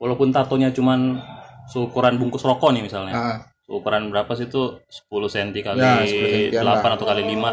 walaupun 0.00 0.32
tatonya 0.32 0.72
cuman 0.72 1.20
seukuran 1.68 2.16
bungkus 2.16 2.40
rokok 2.40 2.72
nih 2.72 2.88
misalnya. 2.88 3.12
Ah, 3.12 3.36
ukuran 3.68 4.08
berapa 4.08 4.32
sih 4.32 4.48
itu? 4.48 4.80
10 4.88 5.28
cm 5.28 5.52
kali 5.60 5.76
Ya, 5.76 6.00
10 6.00 6.56
sentian 6.56 6.64
8 6.64 6.80
lah. 6.80 6.96
atau 6.96 7.04
kali 7.04 7.22
5 7.28 7.52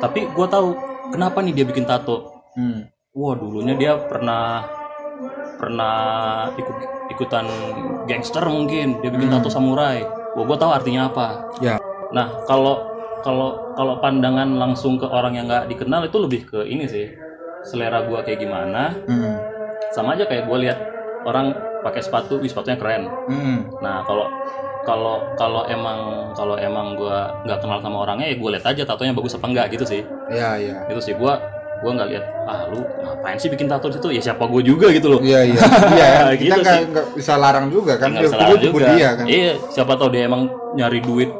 tapi 0.00 0.24
gua 0.32 0.48
tahu 0.48 0.72
kenapa 1.12 1.44
nih 1.44 1.52
dia 1.52 1.66
bikin 1.68 1.84
tato? 1.84 2.40
Hmm. 2.56 2.88
wah 3.12 3.36
dulunya 3.36 3.76
dia 3.76 4.00
pernah 4.00 4.64
pernah 5.60 5.94
ikut 6.56 6.76
ikutan 7.12 7.44
gangster 8.08 8.42
mungkin. 8.48 8.98
Dia 9.04 9.12
bikin 9.12 9.28
tato 9.28 9.52
samurai. 9.52 10.00
Wah 10.34 10.44
gua 10.48 10.56
tahu 10.56 10.72
artinya 10.72 11.12
apa. 11.12 11.52
Ya. 11.60 11.76
Nah 12.16 12.32
kalau 12.48 12.80
kalau 13.20 13.76
kalau 13.76 14.00
pandangan 14.00 14.56
langsung 14.56 14.96
ke 14.96 15.04
orang 15.04 15.36
yang 15.36 15.44
nggak 15.44 15.68
dikenal 15.68 16.08
itu 16.08 16.16
lebih 16.16 16.48
ke 16.48 16.64
ini 16.64 16.88
sih 16.88 17.12
selera 17.66 18.04
gua 18.08 18.24
kayak 18.24 18.40
gimana 18.40 18.96
hmm. 19.04 19.34
sama 19.92 20.16
aja 20.16 20.24
kayak 20.26 20.48
gua 20.48 20.58
lihat 20.60 20.78
orang 21.28 21.52
pakai 21.80 22.00
sepatu 22.04 22.40
wih 22.40 22.48
sepatunya 22.48 22.76
keren. 22.76 23.08
Hmm. 23.28 23.68
Nah 23.80 24.04
kalau 24.04 24.28
kalau 24.84 25.16
kalau 25.36 25.62
emang 25.68 26.32
kalau 26.36 26.56
emang 26.56 26.96
gua 26.96 27.44
nggak 27.44 27.58
kenal 27.60 27.80
sama 27.80 28.04
orangnya 28.04 28.32
ya 28.32 28.36
gue 28.36 28.50
lihat 28.56 28.66
aja 28.68 28.82
tatonya 28.84 29.12
bagus 29.16 29.36
apa 29.36 29.46
enggak 29.48 29.66
gitu 29.72 29.84
sih. 29.84 30.02
Ya 30.32 30.56
ya 30.60 30.84
itu 30.88 31.00
sih 31.00 31.14
gua 31.16 31.40
gua 31.80 31.96
nggak 31.96 32.08
lihat 32.12 32.24
ah 32.44 32.68
lu 32.68 32.80
ngapain 32.80 33.36
sih 33.40 33.48
bikin 33.48 33.68
tato 33.68 33.88
di 33.88 33.96
situ? 33.96 34.08
Ya 34.12 34.22
siapa 34.32 34.44
gue 34.48 34.62
juga 34.64 34.92
gitu 34.92 35.16
loh. 35.16 35.20
Iya 35.20 35.40
iya. 35.52 35.60
Iya 35.96 36.10
kita 36.40 36.56
Gitu 36.56 36.60
nggak 36.64 36.78
nggak 36.92 37.06
bisa 37.16 37.32
larang 37.40 37.66
juga 37.72 37.96
kan 37.96 38.12
nggak 38.12 38.24
bisa 38.28 38.36
larang 38.36 38.60
juga. 38.60 38.86
dia 38.96 39.08
kan. 39.16 39.26
Iya 39.28 39.52
siapa 39.72 39.92
tahu 39.96 40.08
dia 40.12 40.22
emang 40.28 40.48
nyari 40.76 41.00
duit 41.00 41.30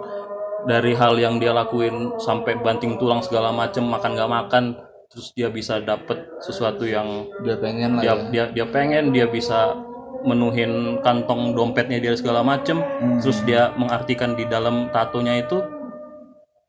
dari 0.69 0.93
hal 0.93 1.17
yang 1.17 1.41
dia 1.41 1.57
lakuin 1.57 2.13
sampai 2.21 2.61
banting 2.61 3.01
tulang 3.01 3.25
segala 3.25 3.49
macem 3.49 3.85
makan 3.89 4.13
nggak 4.13 4.31
makan 4.31 4.65
terus 5.11 5.35
dia 5.35 5.51
bisa 5.51 5.83
dapet 5.83 6.23
sesuatu 6.39 6.87
yang 6.87 7.27
dia 7.43 7.59
pengen 7.59 7.99
lah 7.99 8.03
dia 8.03 8.15
ya 8.15 8.15
dia 8.31 8.45
dia 8.55 8.67
pengen 8.71 9.11
dia 9.11 9.27
bisa 9.27 9.75
menuhin 10.23 11.03
kantong 11.03 11.51
dompetnya 11.51 11.99
dia 11.99 12.15
segala 12.15 12.47
macem 12.47 12.79
Hmm. 12.79 13.19
terus 13.19 13.43
dia 13.43 13.75
mengartikan 13.75 14.39
di 14.39 14.47
dalam 14.47 14.87
tatonya 14.95 15.43
itu 15.43 15.59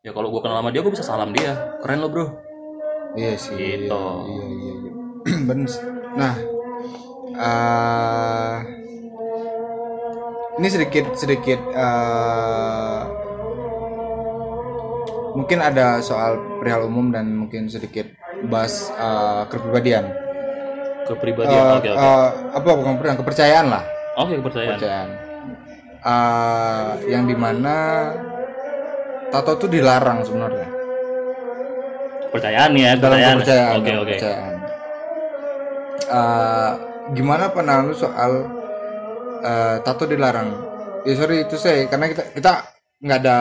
ya 0.01 0.09
kalau 0.09 0.33
gue 0.33 0.41
kenal 0.41 0.57
sama 0.57 0.73
dia 0.73 0.81
gue 0.81 0.89
bisa 0.89 1.05
salam 1.05 1.29
dia 1.29 1.53
keren 1.85 2.01
lo 2.01 2.09
bro 2.09 2.25
iya 3.13 3.37
sih 3.37 3.53
Gitu. 3.53 3.85
iya 3.93 4.41
iya, 4.41 4.45
iya, 4.57 4.73
iya. 4.73 4.91
bener 5.47 5.67
sih. 5.69 5.83
nah 6.17 6.33
eh, 7.37 8.55
ini 10.57 10.67
sedikit 10.67 11.05
sedikit 11.13 11.59
eh, 11.61 13.01
mungkin 15.37 15.59
ada 15.61 16.01
soal 16.01 16.39
perihal 16.59 16.89
umum 16.89 17.11
dan 17.13 17.29
mungkin 17.37 17.69
sedikit 17.71 18.07
bahas 18.47 18.89
eh, 18.91 19.43
kepribadian. 19.49 20.05
Kepribadian 21.05 21.61
Eh, 21.61 21.73
oke 21.77 21.89
oke. 21.91 21.99
eh, 21.99 22.27
apa 22.55 22.67
bukan 22.71 22.93
kepercayaan 23.19 23.67
lah. 23.67 23.83
Oke 24.17 24.37
kepercayaan. 24.37 24.69
Kepercayaan. 24.77 25.09
Eh, 26.01 26.89
yang 27.09 27.23
di 27.25 27.35
mana 27.37 27.75
tato 29.29 29.55
tuh 29.57 29.69
dilarang 29.69 30.25
sebenarnya. 30.25 30.67
Kepercayaan 32.29 32.71
ya 32.73 32.91
dalam 32.95 33.17
kepercayaan. 33.19 33.35
kepercayaan 33.37 33.73
oke 33.75 33.83
dalam 33.83 33.99
oke. 34.01 34.09
kepercayaan. 34.09 34.55
Eh, 36.11 36.71
gimana 37.11 37.43
pandangan 37.51 37.85
lu 37.87 37.95
soal 37.95 38.31
eh, 39.41 39.75
tato 39.83 40.03
dilarang? 40.05 40.49
Ya 41.01 41.13
sorry 41.17 41.43
itu 41.43 41.57
saya 41.57 41.89
karena 41.89 42.13
kita 42.13 42.23
kita 42.31 42.51
nggak 43.01 43.19
ada 43.25 43.37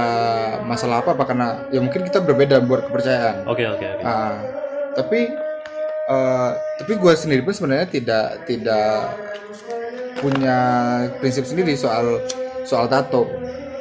masalah 0.65 1.05
apa 1.05 1.13
apa 1.13 1.25
karena 1.29 1.69
ya 1.69 1.85
mungkin 1.85 2.01
kita 2.03 2.25
berbeda 2.25 2.65
buat 2.65 2.89
kepercayaan. 2.89 3.45
Oke 3.45 3.69
oke 3.69 3.85
oke. 3.85 4.03
Ah, 4.03 4.41
tapi 4.95 5.21
eh, 6.11 6.51
tapi 6.83 6.93
gue 6.99 7.13
sendiri 7.15 7.43
pun 7.47 7.55
sebenarnya 7.55 7.87
tidak 7.87 8.27
tidak 8.47 9.15
punya 10.19 10.59
prinsip 11.23 11.47
sendiri 11.47 11.73
soal 11.79 12.21
soal 12.67 12.91
tato 12.91 13.27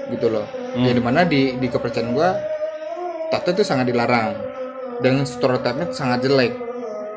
gitu 0.09 0.29
loh. 0.31 0.45
Yang 0.77 0.95
di 1.01 1.03
mana 1.03 1.25
di 1.25 1.57
di 1.57 1.67
kepercayaan 1.67 2.13
gue 2.13 2.29
tato 3.33 3.49
itu 3.53 3.63
sangat 3.65 3.89
dilarang. 3.89 4.37
Dengan 4.99 5.23
stereotipnya 5.23 5.95
sangat 5.95 6.27
jelek. 6.27 6.53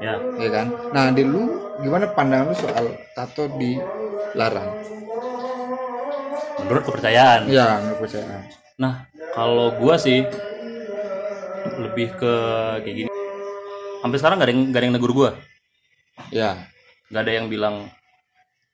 Ya. 0.03 0.19
Ya 0.39 0.49
kan? 0.51 0.67
Nah 0.91 1.11
di 1.15 1.23
lu 1.23 1.75
gimana 1.83 2.11
pandangan 2.11 2.51
lu 2.51 2.57
soal 2.57 2.85
tato 3.15 3.47
dilarang? 3.59 4.71
Menurut 6.63 6.83
kepercayaan. 6.89 7.41
Ya 7.51 7.79
menurut 7.83 8.07
kepercayaan. 8.07 8.43
Nah 8.81 9.07
kalau 9.33 9.75
gua 9.79 9.97
sih 10.01 10.25
lebih 11.79 12.13
ke 12.19 12.35
kayak 12.85 12.97
gini 13.07 13.13
sampai 14.03 14.19
sekarang 14.19 14.37
gak 14.43 14.49
ada 14.51 14.53
yang 14.53 14.63
gak 14.75 14.81
ada 14.83 14.87
yang 14.91 14.95
negur 14.99 15.13
gua. 15.15 15.31
Ya. 16.35 16.67
Gak 17.09 17.23
ada 17.23 17.33
yang 17.33 17.47
bilang 17.47 17.89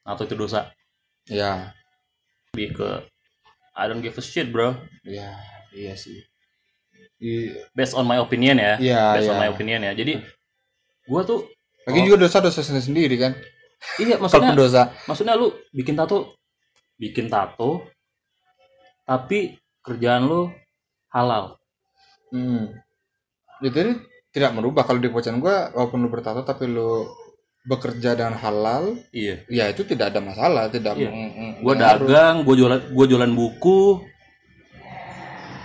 atau 0.02 0.25
itu 0.25 0.35
dosa. 0.35 0.73
Ya. 1.28 1.76
Lebih 2.56 2.80
ke 2.80 2.88
I 3.76 3.85
don't 3.87 4.00
give 4.00 4.16
a 4.16 4.25
shit 4.25 4.49
bro. 4.49 4.75
Ya 5.04 5.37
iya 5.76 5.92
sih. 5.94 6.25
I- 7.20 7.54
based 7.76 7.92
on 7.92 8.08
my 8.08 8.16
opinion 8.16 8.56
ya. 8.56 8.80
Iya, 8.80 9.02
based 9.20 9.30
on 9.30 9.37
iya. 9.37 9.42
my 9.44 9.50
opinion 9.52 9.80
ya. 9.85 9.92
Jadi 9.92 10.25
gua 11.04 11.23
tuh 11.28 11.44
lagi 11.85 12.04
juga 12.04 12.25
dosa 12.25 12.40
dosa 12.40 12.64
sendiri 12.64 13.20
kan? 13.20 13.37
Iya 14.00 14.18
maksudnya 14.18 14.56
dosa. 14.56 14.90
maksudnya 15.06 15.38
lu 15.38 15.54
bikin 15.70 15.94
tato 15.94 16.35
bikin 16.99 17.30
tato 17.30 17.87
tapi 19.06 19.56
kerjaan 19.80 20.28
lu 20.28 20.52
halal. 21.08 21.56
Hmm. 22.28 22.76
Ya, 23.64 23.73
Jadi 23.73 24.04
tidak 24.28 24.52
merubah 24.52 24.82
kalau 24.82 24.97
di 24.97 25.06
kepercayaan 25.06 25.38
gua 25.38 25.70
walaupun 25.70 25.99
lu 25.99 26.08
bertato 26.08 26.42
tapi 26.42 26.64
lu 26.64 27.08
bekerja 27.61 28.12
dengan 28.12 28.32
halal, 28.35 28.97
iya 29.11 29.44
ya 29.47 29.68
itu 29.68 29.85
tidak 29.85 30.08
ada 30.11 30.20
masalah, 30.20 30.68
tidak 30.68 30.97
Iya. 30.97 31.11
mengaruh. 31.61 32.06
dagang 32.06 32.35
gua 32.42 32.54
jualan 32.54 32.80
gua 32.90 33.06
jualan 33.06 33.32
buku 33.32 34.04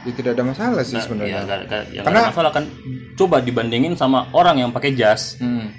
Ya, 0.03 0.11
tidak 0.11 0.35
ada 0.35 0.43
masalah 0.43 0.83
sih 0.83 0.99
Nah, 0.99 1.01
sebenarnya. 1.01 1.39
ya, 1.47 1.79
ya 1.89 2.01
Karena- 2.03 2.27
ada 2.27 2.31
masalah 2.35 2.51
kan 2.51 2.67
coba 3.15 3.39
dibandingin 3.39 3.95
sama 3.95 4.27
orang 4.33 4.59
yang 4.59 4.69
pakai 4.69 4.91
jas 4.93 5.39
Hmm. 5.39 5.71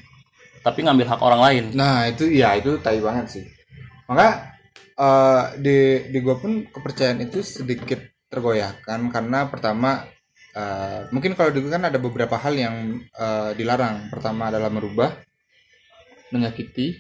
tapi 0.61 0.81
ngambil 0.81 1.05
hak 1.07 1.21
orang 1.21 1.41
lain 1.43 1.64
Nah, 1.76 2.09
itu 2.09 2.33
ya 2.33 2.57
itu 2.57 2.81
tai 2.81 2.97
banget 2.99 3.26
sih. 3.31 3.45
Maka 4.07 4.49
eh, 4.95 5.43
di 5.59 5.79
di 6.09 6.19
gua 6.21 6.38
pun 6.38 6.64
kepercayaan 6.64 7.21
itu 7.21 7.43
sedikit 7.43 8.00
tergoyahkan 8.26 9.12
karena 9.12 9.45
pertama 9.45 10.09
eh, 10.55 11.01
mungkin 11.15 11.33
kalau 11.39 11.51
di 11.55 11.59
gua 11.63 11.73
kan 11.77 11.85
ada 11.91 11.99
beberapa 11.99 12.37
hal 12.39 12.55
yang 12.57 12.77
eh, 13.15 13.51
dilarang. 13.59 14.09
Pertama 14.13 14.49
adalah 14.51 14.71
merubah, 14.73 15.11
menyakiti, 16.33 16.99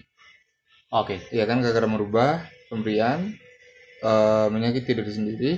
oke. 0.92 1.16
Ya 1.34 1.44
kan 1.48 1.60
gara-gara 1.64 1.88
merubah 1.88 2.44
pemberian 2.70 3.34
eh, 4.04 4.46
menyakiti 4.54 4.90
diri 4.94 5.12
sendiri. 5.12 5.52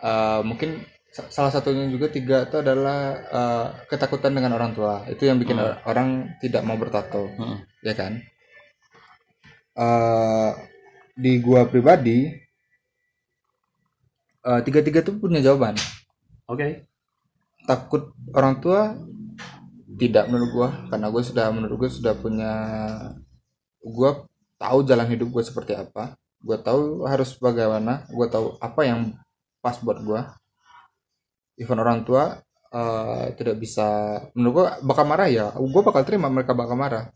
Eh, 0.00 0.40
mungkin 0.46 0.80
sa- 1.12 1.28
salah 1.30 1.52
satunya 1.52 1.84
juga 1.90 2.06
tiga 2.10 2.46
itu 2.48 2.56
adalah 2.64 3.00
eh, 3.38 3.66
ketakutan 3.90 4.32
dengan 4.36 4.56
orang 4.56 4.72
tua. 4.76 5.04
Itu 5.10 5.26
yang 5.28 5.38
bikin 5.42 5.58
or- 5.60 5.78
orang 5.90 6.08
tidak 6.42 6.62
mau 6.66 6.76
bertato. 6.80 7.28
Hmm. 7.38 7.58
ya 7.84 7.94
kan? 7.96 8.12
Eh, 9.76 10.50
di 11.16 11.32
gua 11.42 11.66
pribadi 11.68 12.18
eh, 14.48 14.60
tiga-tiga 14.66 15.00
tuh 15.04 15.16
punya 15.20 15.40
jawaban. 15.44 15.76
Oke 16.50 16.89
takut 17.68 18.12
orang 18.32 18.60
tua 18.62 18.94
tidak 20.00 20.32
menurut 20.32 20.50
gua 20.52 20.68
karena 20.88 21.06
gue 21.12 21.22
sudah 21.22 21.46
menurut 21.52 21.76
gue 21.86 21.90
sudah 21.92 22.14
punya 22.16 22.52
gua 23.84 24.24
tahu 24.56 24.84
jalan 24.84 25.08
hidup 25.12 25.28
gue 25.28 25.42
seperti 25.44 25.76
apa 25.76 26.16
gua 26.40 26.56
tahu 26.56 27.04
harus 27.04 27.36
bagaimana 27.36 28.08
gua 28.08 28.26
tahu 28.32 28.56
apa 28.58 28.80
yang 28.84 29.12
pas 29.60 29.76
buat 29.80 30.00
gua. 30.00 30.20
Even 31.60 31.76
orang 31.76 32.08
tua 32.08 32.40
eh, 32.72 33.24
tidak 33.36 33.60
bisa 33.60 34.18
menurut 34.32 34.52
gua 34.56 34.66
bakal 34.80 35.04
marah 35.04 35.28
ya 35.28 35.52
gua 35.52 35.82
bakal 35.84 36.02
terima 36.08 36.32
mereka 36.32 36.56
bakal 36.56 36.76
marah. 36.76 37.12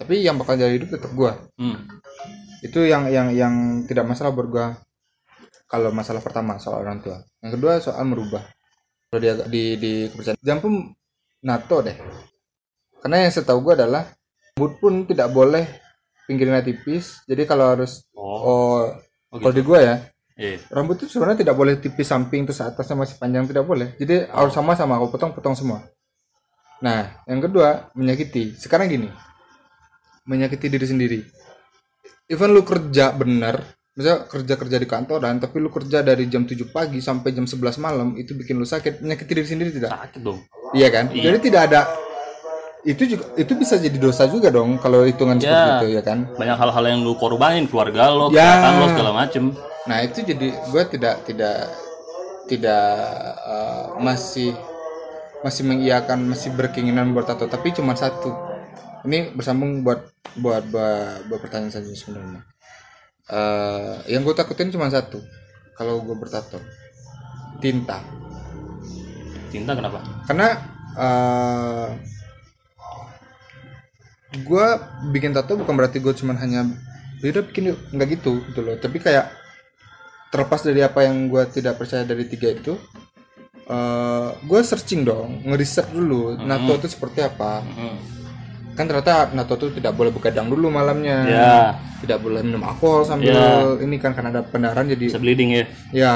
Tapi 0.00 0.24
yang 0.24 0.40
bakal 0.40 0.56
jadi 0.56 0.72
hidup 0.72 0.90
tetap 0.96 1.12
gua. 1.12 1.36
Hmm. 1.60 1.86
itu 2.62 2.78
yang 2.86 3.10
yang 3.10 3.34
yang 3.34 3.54
tidak 3.90 4.06
masalah 4.06 4.30
buat 4.30 4.46
gua 4.46 4.66
kalau 5.66 5.90
masalah 5.90 6.22
pertama 6.22 6.56
soal 6.62 6.80
orang 6.80 7.02
tua. 7.02 7.18
Yang 7.44 7.50
kedua 7.58 7.72
soal 7.82 8.06
merubah 8.06 8.42
di 9.20 9.28
di 9.48 9.62
di 9.76 9.92
kepercayaan 10.08 10.60
pun 10.62 10.88
nato 11.44 11.84
deh. 11.84 11.96
Karena 13.02 13.26
yang 13.26 13.32
setahu 13.34 13.60
gua 13.60 13.74
adalah 13.74 14.08
rambut 14.54 14.78
pun 14.78 15.04
tidak 15.04 15.28
boleh 15.34 15.64
pinggirnya 16.24 16.62
tipis. 16.62 17.20
Jadi 17.26 17.42
kalau 17.44 17.74
harus 17.76 18.06
oh. 18.14 18.40
oh 18.40 18.80
Oh, 19.32 19.40
kalau 19.40 19.56
di 19.56 19.64
gua 19.64 19.80
ya 19.80 19.96
iya. 20.36 20.60
rambut 20.68 21.00
itu 21.00 21.08
sebenarnya 21.08 21.40
tidak 21.48 21.56
boleh 21.56 21.80
tipis 21.80 22.04
samping 22.04 22.44
terus 22.44 22.60
atasnya 22.60 23.00
masih 23.00 23.16
panjang 23.16 23.48
tidak 23.48 23.64
boleh. 23.64 23.96
Jadi 23.96 24.28
harus 24.28 24.52
sama 24.52 24.76
sama. 24.76 25.00
Aku 25.00 25.08
potong 25.08 25.32
potong 25.32 25.56
semua. 25.56 25.88
Nah 26.84 27.24
yang 27.24 27.40
kedua 27.40 27.88
menyakiti. 27.96 28.52
Sekarang 28.60 28.92
gini. 28.92 29.08
Menyakiti 30.28 30.68
diri 30.68 30.84
sendiri. 30.84 31.20
Even 32.28 32.52
lu 32.52 32.60
kerja 32.60 33.08
bener 33.16 33.64
misalnya 33.92 34.24
kerja 34.24 34.54
kerja 34.56 34.76
di 34.80 34.88
kantoran 34.88 35.36
tapi 35.36 35.60
lu 35.60 35.68
kerja 35.68 36.00
dari 36.00 36.24
jam 36.24 36.48
7 36.48 36.72
pagi 36.72 36.96
sampai 37.04 37.36
jam 37.36 37.44
11 37.44 37.76
malam 37.76 38.16
itu 38.16 38.32
bikin 38.32 38.56
lu 38.56 38.64
sakit 38.64 39.04
menyakiti 39.04 39.32
diri 39.36 39.48
sendiri 39.48 39.70
tidak? 39.70 39.92
Sakit 39.92 40.20
dong. 40.24 40.40
Iya 40.72 40.88
kan? 40.88 41.12
Jadi 41.12 41.38
tidak 41.44 41.62
ada 41.68 41.80
itu 42.82 43.14
juga 43.14 43.24
itu 43.38 43.52
bisa 43.54 43.78
jadi 43.78 43.94
dosa 43.94 44.26
juga 44.26 44.50
dong 44.50 44.74
kalau 44.80 45.06
hitungan 45.06 45.38
seperti 45.38 45.54
Ya. 45.54 45.78
itu 45.78 45.88
ya 45.92 46.02
kan? 46.02 46.18
Banyak 46.34 46.56
hal-hal 46.56 46.84
yang 46.88 47.00
lu 47.04 47.14
korbanin 47.14 47.68
keluarga 47.68 48.08
lo 48.10 48.32
Ya. 48.32 48.42
kesehatan 48.58 48.72
lo 48.80 48.86
segala 48.90 49.10
macem. 49.12 49.44
Nah 49.86 49.98
itu 50.00 50.18
jadi 50.24 50.48
gue 50.50 50.82
tidak 50.88 51.14
tidak 51.28 51.56
tidak 52.48 52.86
eh, 53.44 53.86
masih 54.00 54.50
masih 55.42 55.62
mengiyakan 55.66 56.22
masih 56.26 56.54
berkeinginan 56.54 57.12
buat 57.12 57.28
tato 57.28 57.44
tapi 57.44 57.76
cuma 57.76 57.92
satu. 57.92 58.32
Ini 59.02 59.34
bersambung 59.34 59.82
buat 59.82 60.06
buat 60.38 60.64
buat, 60.70 61.26
buat 61.28 61.40
pertanyaan 61.42 61.74
saja 61.74 61.90
sebenarnya 61.92 62.51
Eh, 63.30 63.94
yang 64.10 64.26
gue 64.26 64.34
takutin 64.34 64.74
cuma 64.74 64.90
satu. 64.90 65.22
Kalau 65.78 66.02
gue 66.02 66.16
bertato 66.18 66.58
tinta. 67.62 68.02
Cinta 69.54 69.76
kenapa? 69.78 70.02
Karena 70.26 70.48
eh 70.92 71.88
gue 74.32 74.66
bikin 75.12 75.36
tato 75.36 75.60
bukan 75.60 75.76
berarti 75.76 76.00
gue 76.00 76.12
cuman 76.12 76.36
hanya 76.40 76.64
"Ya 77.22 77.30
udah 77.30 77.44
bikin 77.46 77.70
yuk. 77.72 77.78
Nggak 77.94 78.08
gitu 78.18 78.42
gitu 78.50 78.60
loh. 78.64 78.74
Tapi 78.80 78.98
kayak 78.98 79.30
terlepas 80.32 80.64
dari 80.64 80.80
apa 80.82 81.04
yang 81.04 81.28
gue 81.28 81.44
tidak 81.52 81.76
percaya 81.78 82.02
dari 82.08 82.24
tiga 82.26 82.48
itu 82.50 82.74
eh 83.62 84.28
gue 84.42 84.60
searching 84.66 85.06
dong 85.06 85.46
ngeriset 85.46 85.86
dulu 85.94 86.34
nato 86.42 86.74
itu 86.82 86.88
seperti 86.90 87.22
apa. 87.22 87.62
Hmm. 87.62 87.96
Kan 88.72 88.88
ternyata 88.88 89.28
nato 89.32 89.54
itu 89.54 89.68
tidak 89.76 89.92
boleh 89.92 90.08
begadang 90.08 90.48
dulu 90.48 90.68
malamnya 90.68 91.16
ya 91.24 91.52
tidak 92.00 92.18
boleh 92.18 92.40
minum 92.40 92.64
alkohol 92.64 93.04
sambil 93.04 93.36
Ya. 93.76 93.84
ini 93.84 94.00
kan 94.00 94.12
karena 94.12 94.32
ada 94.32 94.42
pendarahan 94.42 94.88
jadi 94.88 95.12
bisa 95.12 95.20
bleeding 95.20 95.50
ya 95.52 95.64
Ya, 95.92 96.14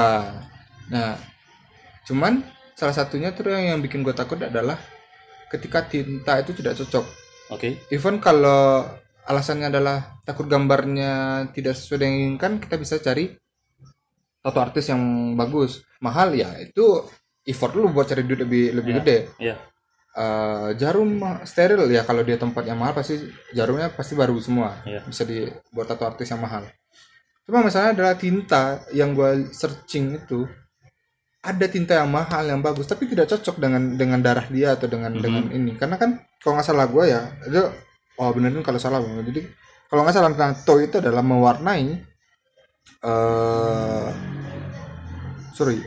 nah, 0.89 1.13
cuman 2.03 2.41
salah 2.73 2.93
satunya 2.93 3.29
tuh 3.31 3.49
yang, 3.49 3.77
yang 3.77 3.79
bikin 3.79 4.01
gue 4.01 4.11
takut 4.11 4.37
adalah 4.37 4.77
ketika 5.47 5.85
tinta 5.85 6.37
itu 6.37 6.51
tidak 6.51 6.75
cocok. 6.75 7.05
oke 7.51 7.69
Even 7.87 8.17
kalau 8.17 8.83
alasannya 9.23 9.69
adalah 9.69 10.17
takut 10.23 10.45
gambarnya 10.45 11.11
tidak 11.51 11.75
sesuai 11.75 11.99
dengan 11.99 12.11
yang 12.11 12.21
inginkan, 12.31 12.51
kita 12.57 12.75
bisa 12.75 12.97
cari 12.97 13.31
tato 14.39 14.59
artis 14.59 14.87
yang 14.87 14.99
bagus. 15.33 15.83
Mahal 15.99 16.33
ya, 16.33 16.51
itu 16.57 17.03
effort 17.43 17.75
lu 17.75 17.91
buat 17.91 18.07
cari 18.07 18.23
duit 18.23 18.39
lebih 18.39 18.63
lebih 18.75 18.91
Ya. 18.91 18.97
gede. 18.99 19.17
ya 19.39 19.55
Eh, 20.17 20.69
jarum 20.81 21.13
steril 21.45 21.85
ya 21.93 22.01
kalau 22.01 22.25
dia 22.25 22.41
tempat 22.41 22.65
yang 22.65 22.81
mahal 22.81 22.97
pasti 22.97 23.21
jarumnya 23.53 23.93
pasti 23.93 24.17
baru 24.17 24.33
semua 24.41 24.81
Iya. 24.81 25.05
bisa 25.05 25.21
dibuat 25.21 25.85
tato 25.85 26.09
artis 26.09 26.33
yang 26.33 26.41
mahal 26.41 26.65
cuma 27.45 27.61
masalahnya 27.61 27.93
adalah 28.01 28.17
tinta 28.17 28.81
yang 28.89 29.13
gue 29.13 29.53
searching 29.53 30.17
itu 30.17 30.49
ada 31.39 31.69
tinta 31.69 32.01
yang 32.01 32.09
mahal 32.09 32.41
yang 32.43 32.65
bagus 32.65 32.89
tapi 32.89 33.05
tidak 33.05 33.29
cocok 33.29 33.61
dengan 33.61 33.93
dengan 33.93 34.17
darah 34.17 34.49
dia 34.49 34.73
atau 34.73 34.89
dengan 34.89 35.13
Mhm. 35.13 35.21
dengan 35.21 35.43
ini 35.53 35.71
karena 35.77 36.01
kan 36.01 36.17
kalau 36.41 36.57
nggak 36.57 36.65
salah 36.65 36.89
gue 36.89 37.03
ya 37.05 37.21
itu 37.45 37.61
oh 38.17 38.29
benerin 38.33 38.65
kalau 38.65 38.81
salah 38.81 38.97
Bang. 38.97 39.21
jadi 39.21 39.45
kalau 39.85 40.01
nggak 40.01 40.17
salah 40.17 40.33
tato 40.33 40.81
itu 40.81 40.97
adalah 40.97 41.21
mewarnai 41.21 41.93
eh 43.05 44.07
sorry 45.53 45.77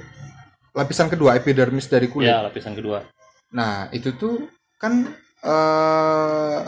lapisan 0.71 1.11
kedua 1.11 1.35
epidermis 1.35 1.91
dari 1.91 2.07
kulit 2.07 2.31
ya 2.31 2.47
lapisan 2.47 2.79
kedua 2.79 3.03
Nah, 3.55 3.91
itu 3.91 4.15
tuh 4.15 4.47
kan 4.81 5.11
eh 5.41 6.63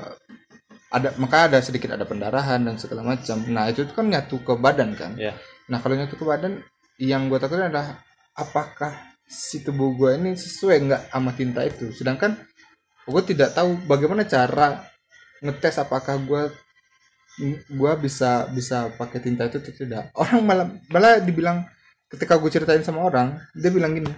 ada 0.93 1.09
maka 1.17 1.49
ada 1.49 1.59
sedikit 1.65 1.97
ada 1.97 2.05
pendarahan 2.05 2.61
dan 2.61 2.77
segala 2.77 3.03
macam. 3.03 3.41
Nah, 3.49 3.69
itu 3.73 3.89
tuh 3.89 3.95
kan 3.97 4.07
nyatu 4.09 4.43
ke 4.45 4.53
badan 4.61 4.93
kan. 4.99 5.17
ya 5.17 5.33
Nah, 5.71 5.81
kalau 5.81 5.97
nyatu 5.97 6.21
ke 6.21 6.25
badan 6.27 6.61
yang 7.01 7.33
gue 7.33 7.39
takutin 7.41 7.73
adalah 7.73 8.03
apakah 8.37 8.93
si 9.25 9.65
tubuh 9.65 9.97
gue 9.97 10.21
ini 10.21 10.37
sesuai 10.37 10.77
nggak 10.85 11.03
sama 11.09 11.33
tinta 11.33 11.65
itu. 11.65 11.89
Sedangkan 11.97 12.37
gue 13.09 13.23
tidak 13.25 13.57
tahu 13.57 13.81
bagaimana 13.89 14.29
cara 14.29 14.85
ngetes 15.43 15.81
apakah 15.81 16.21
gue 16.23 16.43
gue 17.73 17.93
bisa 18.05 18.47
bisa 18.53 18.93
pakai 19.01 19.19
tinta 19.25 19.49
itu 19.49 19.59
atau 19.59 19.73
tidak. 19.73 20.05
Orang 20.13 20.45
malah 20.45 20.69
malah 20.93 21.19
dibilang 21.25 21.65
ketika 22.13 22.37
gue 22.37 22.51
ceritain 22.53 22.85
sama 22.85 23.09
orang, 23.09 23.41
dia 23.57 23.73
bilang 23.73 23.97
gini, 23.97 24.13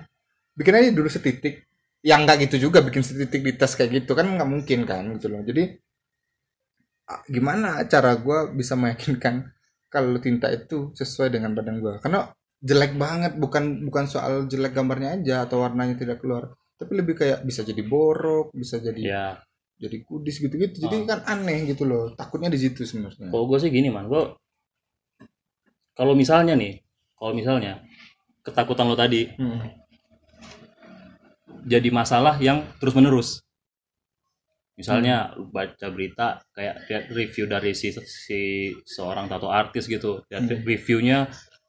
bikin 0.58 0.74
aja 0.74 0.90
dulu 0.90 1.06
setitik. 1.06 1.62
Yang 2.04 2.20
nggak 2.28 2.38
gitu 2.46 2.56
juga 2.68 2.84
bikin 2.84 3.00
setitik 3.00 3.40
di 3.40 3.52
tes 3.56 3.72
kayak 3.72 4.04
gitu 4.04 4.12
kan 4.12 4.28
nggak 4.28 4.44
mungkin 4.46 4.84
kan 4.84 5.08
gitu 5.16 5.32
loh. 5.32 5.40
Jadi 5.40 5.72
ah, 7.08 7.20
gimana 7.26 7.84
cara 7.88 8.16
gue 8.16 8.38
bisa 8.52 8.76
meyakinkan 8.76 9.48
kalau 9.88 10.18
tinta 10.18 10.50
itu 10.50 10.90
sesuai 10.92 11.30
dengan 11.30 11.54
badan 11.54 11.78
gue 11.78 11.94
karena 12.02 12.28
jelek 12.58 12.96
banget 12.96 13.36
bukan 13.36 13.84
bukan 13.86 14.04
soal 14.08 14.48
jelek 14.48 14.72
gambarnya 14.72 15.20
aja 15.20 15.44
atau 15.44 15.62
warnanya 15.62 15.94
tidak 15.94 16.18
keluar 16.18 16.50
tapi 16.74 16.98
lebih 16.98 17.14
kayak 17.14 17.44
bisa 17.44 17.60
jadi 17.62 17.84
borok 17.84 18.50
bisa 18.50 18.80
jadi 18.80 18.98
ya 19.04 19.26
jadi 19.78 20.00
kudis 20.02 20.40
gitu-gitu 20.42 20.82
jadi 20.82 20.96
Oh. 20.98 21.06
kan 21.06 21.20
aneh 21.28 21.68
gitu 21.68 21.84
loh 21.86 22.10
takutnya 22.16 22.48
di 22.50 22.58
situ 22.58 22.82
sebenarnya 22.82 23.28
kalau 23.30 23.46
gue 23.46 23.58
sih 23.60 23.70
gini 23.70 23.92
man 23.92 24.08
gue 24.08 24.34
kalau 25.94 26.16
misalnya 26.18 26.58
nih 26.58 26.82
kalau 27.14 27.32
misalnya 27.36 27.84
ketakutan 28.42 28.88
lo 28.90 28.96
tadi 28.98 29.30
Hmm. 29.38 29.60
Jadi 31.72 31.88
masalah 31.90 32.34
yang 32.40 32.58
terus 32.80 32.94
menerus 32.96 33.28
misalnya 34.74 35.30
lu 35.38 35.46
baca 35.54 35.86
berita 35.94 36.42
kayak 36.50 36.74
lihat 36.90 37.04
review 37.14 37.44
dari 37.46 37.70
si, 37.78 37.94
si 37.94 38.40
seorang 38.82 39.30
tato 39.30 39.46
artis 39.46 39.86
gitu. 39.86 40.26
Lihat 40.30 40.44
Hmm. 40.50 40.62
reviewnya 40.66 41.18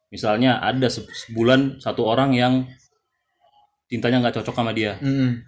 misalnya 0.09 0.57
ada 0.69 0.87
se- 0.89 1.05
sebulan 1.05 1.77
satu 1.77 2.01
orang 2.01 2.33
yang 2.33 2.53
tintanya 3.89 4.21
nggak 4.21 4.35
cocok 4.41 4.55
sama 4.55 4.71
dia. 4.73 4.97
Mm-mm. 5.01 5.45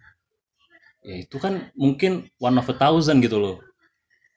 ya 1.08 1.16
itu 1.24 1.38
kan 1.40 1.72
mungkin 1.78 2.28
one 2.42 2.58
of 2.60 2.68
a 2.68 2.76
thousand 2.76 3.24
gitu 3.24 3.40
loh. 3.40 3.56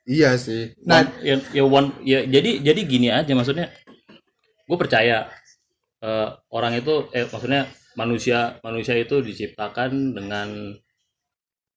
Iya 0.07 0.35
sih. 0.39 0.73
Nah 0.87 1.05
One- 1.05 1.13
ya, 1.21 1.35
ya 1.53 1.63
one 1.67 1.89
ya 2.03 2.19
jadi 2.25 2.61
jadi 2.63 2.81
gini 2.87 3.07
aja 3.11 3.31
maksudnya. 3.37 3.69
Gue 4.65 4.77
percaya 4.79 5.29
eh, 6.01 6.29
orang 6.53 6.73
itu 6.79 7.09
eh 7.13 7.27
maksudnya 7.29 7.67
manusia 7.93 8.59
manusia 8.61 8.95
itu 8.95 9.19
diciptakan 9.19 9.91
dengan 10.13 10.77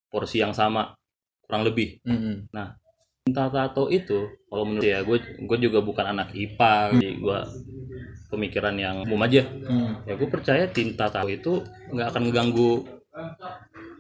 porsi 0.07 0.39
yang 0.39 0.53
sama 0.53 0.95
kurang 1.43 1.63
lebih 1.63 1.99
mm-mm. 2.03 2.47
tinta 3.21 3.49
tato 3.49 3.89
itu 3.89 4.31
kalau 4.47 4.65
menurut 4.65 4.85
ya 4.85 5.03
gue 5.03 5.19
gue 5.41 5.59
juga 5.61 5.81
bukan 5.81 6.07
anak 6.09 6.31
IPA 6.33 6.75
jadi 6.95 7.11
gue 7.15 7.39
pemikiran 8.29 8.75
yang 8.75 9.03
umum 9.03 9.21
aja 9.21 9.43
Mm. 9.45 10.07
ya 10.07 10.15
gue 10.15 10.29
percaya 10.29 10.65
tinta 10.69 11.09
tato 11.09 11.27
itu 11.27 11.53
nggak 11.91 12.09
akan 12.11 12.23
mengganggu 12.31 12.71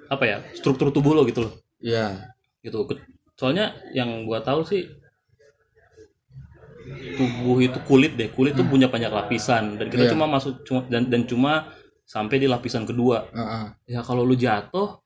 apa 0.06 0.24
ya 0.24 0.38
struktur 0.52 0.90
tubuh 0.90 1.14
lo 1.14 1.24
gitu 1.24 1.48
loh 1.48 1.52
iya 1.80 2.30
gitu 2.60 2.84
Ke- 2.84 3.02
soalnya 3.34 3.74
yang 3.90 4.22
gua 4.22 4.38
tahu 4.38 4.62
sih 4.62 4.86
tubuh 7.16 7.58
itu 7.58 7.78
kulit 7.82 8.14
deh 8.14 8.28
kulit 8.28 8.54
tuh 8.54 8.66
punya 8.66 8.86
banyak 8.86 9.08
lapisan 9.08 9.78
dan 9.78 9.86
kita 9.88 10.06
Iya. 10.06 10.12
cuma 10.12 10.26
masuk 10.28 10.62
cuma 10.62 10.84
dan 10.86 11.08
dan 11.08 11.24
cuma 11.24 11.72
sampai 12.04 12.36
di 12.40 12.46
lapisan 12.46 12.84
kedua. 12.84 13.24
Heeh. 13.32 13.64
ya 13.96 14.00
kalau 14.04 14.24
lu 14.24 14.36
jatuh 14.36 15.00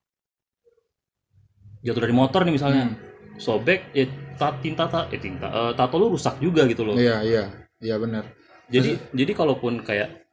jatuh 1.82 2.00
dari 2.02 2.14
motor 2.14 2.42
nih 2.44 2.54
misalnya. 2.54 2.94
Sobek 3.38 3.94
ya 3.94 4.02
ta- 4.34 4.58
tinta 4.58 4.90
ta- 4.90 5.06
eh 5.14 5.20
tinta 5.22 5.46
eh, 5.46 5.72
tato 5.78 5.94
lu 5.94 6.11
rusak 6.11 6.42
juga 6.42 6.66
gitu 6.66 6.82
loh. 6.82 6.98
Iya 6.98 7.22
iya. 7.22 7.44
Iya 7.78 7.94
benar. 8.02 8.26
Jadi 8.66 8.98
jadi 9.14 9.32
kalaupun 9.32 9.87
kayak 9.87 10.26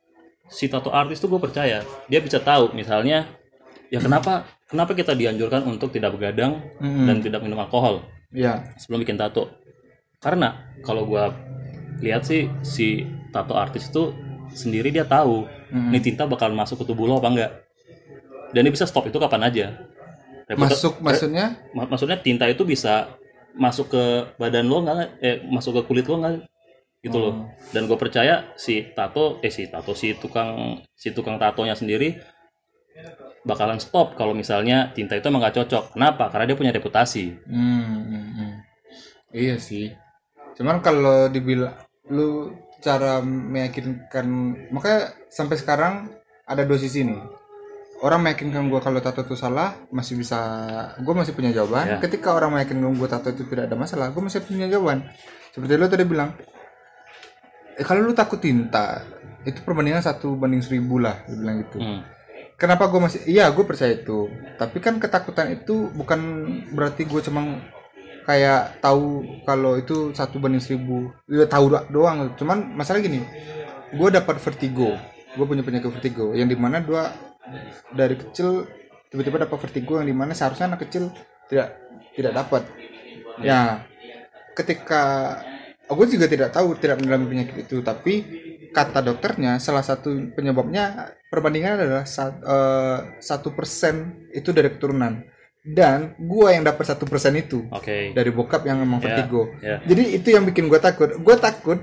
si 0.49 0.65
tato 0.69 0.89
artis 0.89 1.21
tuh 1.21 1.29
gue 1.29 1.41
percaya 1.41 1.81
dia 2.09 2.19
bisa 2.21 2.37
tahu 2.37 2.73
misalnya 2.77 3.25
ya 3.89 3.97
kenapa 3.97 4.45
kenapa 4.69 4.93
kita 4.93 5.13
dianjurkan 5.17 5.65
untuk 5.65 5.89
tidak 5.93 6.17
begadang 6.17 6.61
Mm-mm. 6.81 7.05
dan 7.09 7.17
tidak 7.21 7.41
minum 7.41 7.57
alkohol 7.61 8.05
iya. 8.33 8.65
sebelum 8.81 9.05
bikin 9.05 9.17
tato? 9.17 9.49
Karena 10.21 10.57
kalau 10.81 11.05
gua 11.05 11.33
lihat 12.01 12.25
sih 12.25 12.49
si 12.65 13.05
tato 13.29 13.53
artis 13.53 13.89
itu 13.93 14.13
sendiri 14.49 14.89
dia 14.89 15.05
tahu 15.05 15.45
Mm-mm. 15.71 15.89
ini 15.91 15.99
tinta 16.01 16.23
bakal 16.25 16.53
masuk 16.53 16.81
ke 16.81 16.85
tubuh 16.85 17.05
lo 17.05 17.17
apa 17.17 17.29
enggak? 17.31 17.51
Dan 18.53 18.65
dia 18.65 18.73
bisa 18.73 18.85
stop 18.85 19.05
itu 19.09 19.17
kapan 19.17 19.49
aja? 19.49 19.65
Reputa- 20.45 20.77
masuk 20.77 20.93
maksudnya? 21.01 21.57
mak- 21.73 21.89
maksudnya 21.89 22.17
tinta 22.21 22.45
itu 22.45 22.61
bisa 22.63 23.17
masuk 23.57 23.89
ke 23.89 24.03
badan 24.37 24.67
lo 24.67 24.83
nggak 24.83 24.97
eh 25.19 25.35
masuk 25.47 25.79
ke 25.79 25.81
kulit 25.89 26.05
lo 26.05 26.21
nggak 26.21 26.33
gitu 27.01 27.17
loh. 27.17 27.33
Oh. 27.33 27.45
dan 27.69 27.85
gue 27.85 27.97
percaya 27.97 28.49
si 28.57 28.81
tato 28.97 29.37
eh 29.41 29.53
si 29.53 29.69
tato 29.69 29.93
si 29.93 30.17
tukang 30.17 30.81
si 30.97 31.13
tukang 31.13 31.37
tatonya 31.37 31.77
sendiri 31.77 32.17
bakalan 33.45 33.77
stop 33.77 34.17
kalau 34.17 34.33
misalnya 34.33 34.89
tinta 34.91 35.13
itu 35.13 35.25
emang 35.29 35.41
nggak 35.45 35.61
cocok. 35.61 35.93
Kenapa? 35.93 36.33
Karena 36.33 36.49
dia 36.49 36.57
punya 36.57 36.73
reputasi. 36.73 37.25
Hmm, 37.45 38.01
hmm, 38.09 38.25
hmm. 38.33 38.53
Iya 39.31 39.55
sih. 39.61 39.93
Cuman 40.57 40.81
kalau 40.81 41.29
dibilang 41.29 41.75
lu 42.09 42.53
cara 42.85 43.17
meyakinkan 43.19 44.25
makanya 44.69 44.99
sampai 45.27 45.57
sekarang 45.57 45.93
ada 46.43 46.61
dua 46.61 46.77
sisi 46.77 47.01
nih. 47.01 47.17
orang 47.97 48.21
meyakinkan 48.21 48.67
gue 48.67 48.77
kalau 48.77 48.99
tato 48.99 49.23
itu 49.23 49.33
salah 49.33 49.73
masih 49.89 50.13
bisa 50.15 50.37
gue 50.95 51.13
masih 51.15 51.31
punya 51.31 51.49
jawaban 51.49 51.87
Ya. 51.87 51.97
ketika 51.97 52.29
orang 52.31 52.53
meyakinkan 52.53 52.93
gue 52.93 53.07
tato 53.07 53.31
itu 53.31 53.43
tidak 53.45 53.65
ada 53.65 53.75
masalah 53.75 54.11
gue 54.11 54.21
masih 54.21 54.39
punya 54.39 54.67
jawaban 54.67 55.07
seperti 55.49 55.73
lo 55.73 55.87
tadi 55.87 56.03
bilang 56.03 56.35
eh, 57.73 57.81
kalau 57.81 58.03
lu 58.03 58.13
takut 58.13 58.37
tinta 58.37 59.01
itu 59.41 59.57
perbandingan 59.59 60.01
satu 60.01 60.35
banding 60.35 60.59
seribu 60.59 60.99
lah 60.99 61.23
dia 61.23 61.35
bilang 61.35 61.57
gitu 61.61 61.77
Hmm. 61.77 62.03
kenapa 62.55 62.85
gue 62.85 62.99
masih 62.99 63.19
iya 63.25 63.47
gue 63.49 63.63
percaya 63.63 63.95
itu 63.95 64.27
tapi 64.55 64.77
kan 64.79 64.97
ketakutan 64.97 65.49
itu 65.49 65.87
bukan 65.89 66.19
berarti 66.69 67.03
gue 67.03 67.21
cuma 67.21 67.63
kayak 68.25 68.81
tahu 68.81 69.23
kalau 69.45 69.77
itu 69.77 70.11
satu 70.11 70.41
banding 70.41 70.61
seribu. 70.61 71.13
Ya, 71.29 71.45
tahu 71.45 71.69
do- 71.71 71.87
doang. 71.93 72.33
Cuman 72.35 72.73
masalah 72.73 72.99
gini 72.99 73.21
gue 73.93 74.09
dapat 74.11 74.41
vertigo. 74.41 74.97
Gue 75.37 75.45
punya 75.45 75.61
penyakit 75.61 75.93
vertigo. 75.93 76.33
Yang 76.33 76.57
di 76.57 76.57
mana 76.57 76.81
dua 76.81 77.13
dari 77.93 78.17
kecil 78.17 78.65
tiba-tiba 79.13 79.45
dapat 79.45 79.57
vertigo 79.61 80.01
yang 80.01 80.09
di 80.09 80.17
mana 80.17 80.33
seharusnya 80.33 80.73
anak 80.73 80.89
kecil 80.89 81.13
tidak 81.47 81.77
tidak 82.17 82.33
dapat. 82.33 82.63
Ya. 83.39 83.85
Ketika 84.57 85.03
gue 85.85 86.05
juga 86.09 86.25
tidak 86.25 86.49
tahu 86.49 86.75
tidak 86.81 86.99
mengalami 86.99 87.29
penyakit 87.29 87.69
itu. 87.69 87.85
Tapi 87.85 88.13
kata 88.75 88.99
dokternya 88.99 89.61
salah 89.61 89.85
satu 89.85 90.11
penyebabnya 90.35 91.15
perbandingan 91.31 91.79
adalah 91.79 92.03
eh, 92.03 92.99
satu 93.23 93.55
persen 93.55 94.27
itu 94.35 94.51
dari 94.51 94.73
keturunan 94.73 95.34
dan 95.67 96.13
gua 96.17 96.51
yang 96.51 96.61
dapat 96.61 96.85
satu 96.85 97.03
persen 97.03 97.33
itu. 97.33 97.65
Oke. 97.69 98.13
dari 98.13 98.29
bokap 98.29 98.61
yang 98.63 98.79
emang 98.79 98.99
Ya, 98.99 99.05
vertigo. 99.09 99.49
ya. 99.59 99.81
jadi 99.81 100.03
itu 100.13 100.27
yang 100.29 100.43
bikin 100.43 100.69
gue 100.69 100.77
takut. 100.77 101.09
Gue 101.15 101.35
takut 101.35 101.81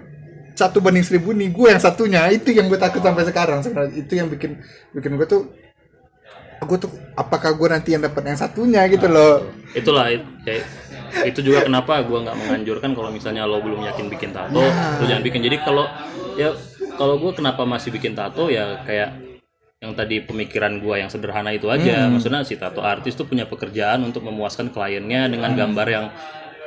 satu 0.53 0.79
banding 0.79 1.03
seribu 1.03 1.33
nih 1.33 1.51
gue 1.51 1.69
yang 1.69 1.81
satunya. 1.81 2.29
Itu 2.29 2.51
yang 2.51 2.67
gue 2.67 2.77
takut 2.77 3.01
sampai 3.01 3.25
sekarang. 3.25 3.59
Sebenarnya 3.61 3.95
itu 3.97 4.13
yang 4.15 4.29
bikin 4.29 4.63
bikin 4.93 5.17
gue 5.17 5.27
tuh 5.27 5.43
gue 6.63 6.79
tuh 6.79 6.91
apakah 7.13 7.51
gue 7.53 7.69
nanti 7.69 7.91
yang 7.91 8.01
dapat 8.01 8.23
yang 8.25 8.39
satunya 8.39 8.87
gitu 8.87 9.11
loh. 9.11 9.51
itulah 9.73 10.07
it- 10.07 10.23
ya, 10.47 10.63
itu 11.25 11.43
juga 11.43 11.67
kenapa 11.67 11.99
gua 12.03 12.23
nggak 12.23 12.39
menganjurkan 12.39 12.95
kalau 12.95 13.11
misalnya 13.11 13.43
lo 13.43 13.59
belum 13.59 13.83
yakin 13.83 14.07
bikin 14.07 14.31
tato 14.31 14.63
lo 14.63 15.03
jangan 15.03 15.21
bikin. 15.21 15.43
Jadi 15.43 15.59
kalau 15.59 15.91
ya 16.39 16.55
kalau 16.95 17.19
gue 17.19 17.33
kenapa 17.35 17.67
masih 17.67 17.91
bikin 17.91 18.15
tato 18.15 18.47
ya 18.47 18.79
kayak 18.85 19.32
yang 19.83 19.99
tadi 19.99 20.23
pemikiran 20.23 20.79
gua 20.79 21.03
yang 21.03 21.11
sederhana 21.11 21.51
itu 21.51 21.67
aja. 21.67 22.07
Maksudnya 22.07 22.47
si 22.47 22.55
tato 22.55 22.87
artis 22.87 23.19
tuh 23.19 23.27
punya 23.27 23.51
pekerjaan 23.51 24.07
untuk 24.07 24.23
memuaskan 24.23 24.71
kliennya 24.71 25.27
dengan 25.27 25.59
gambar 25.59 25.87
yang 25.91 26.07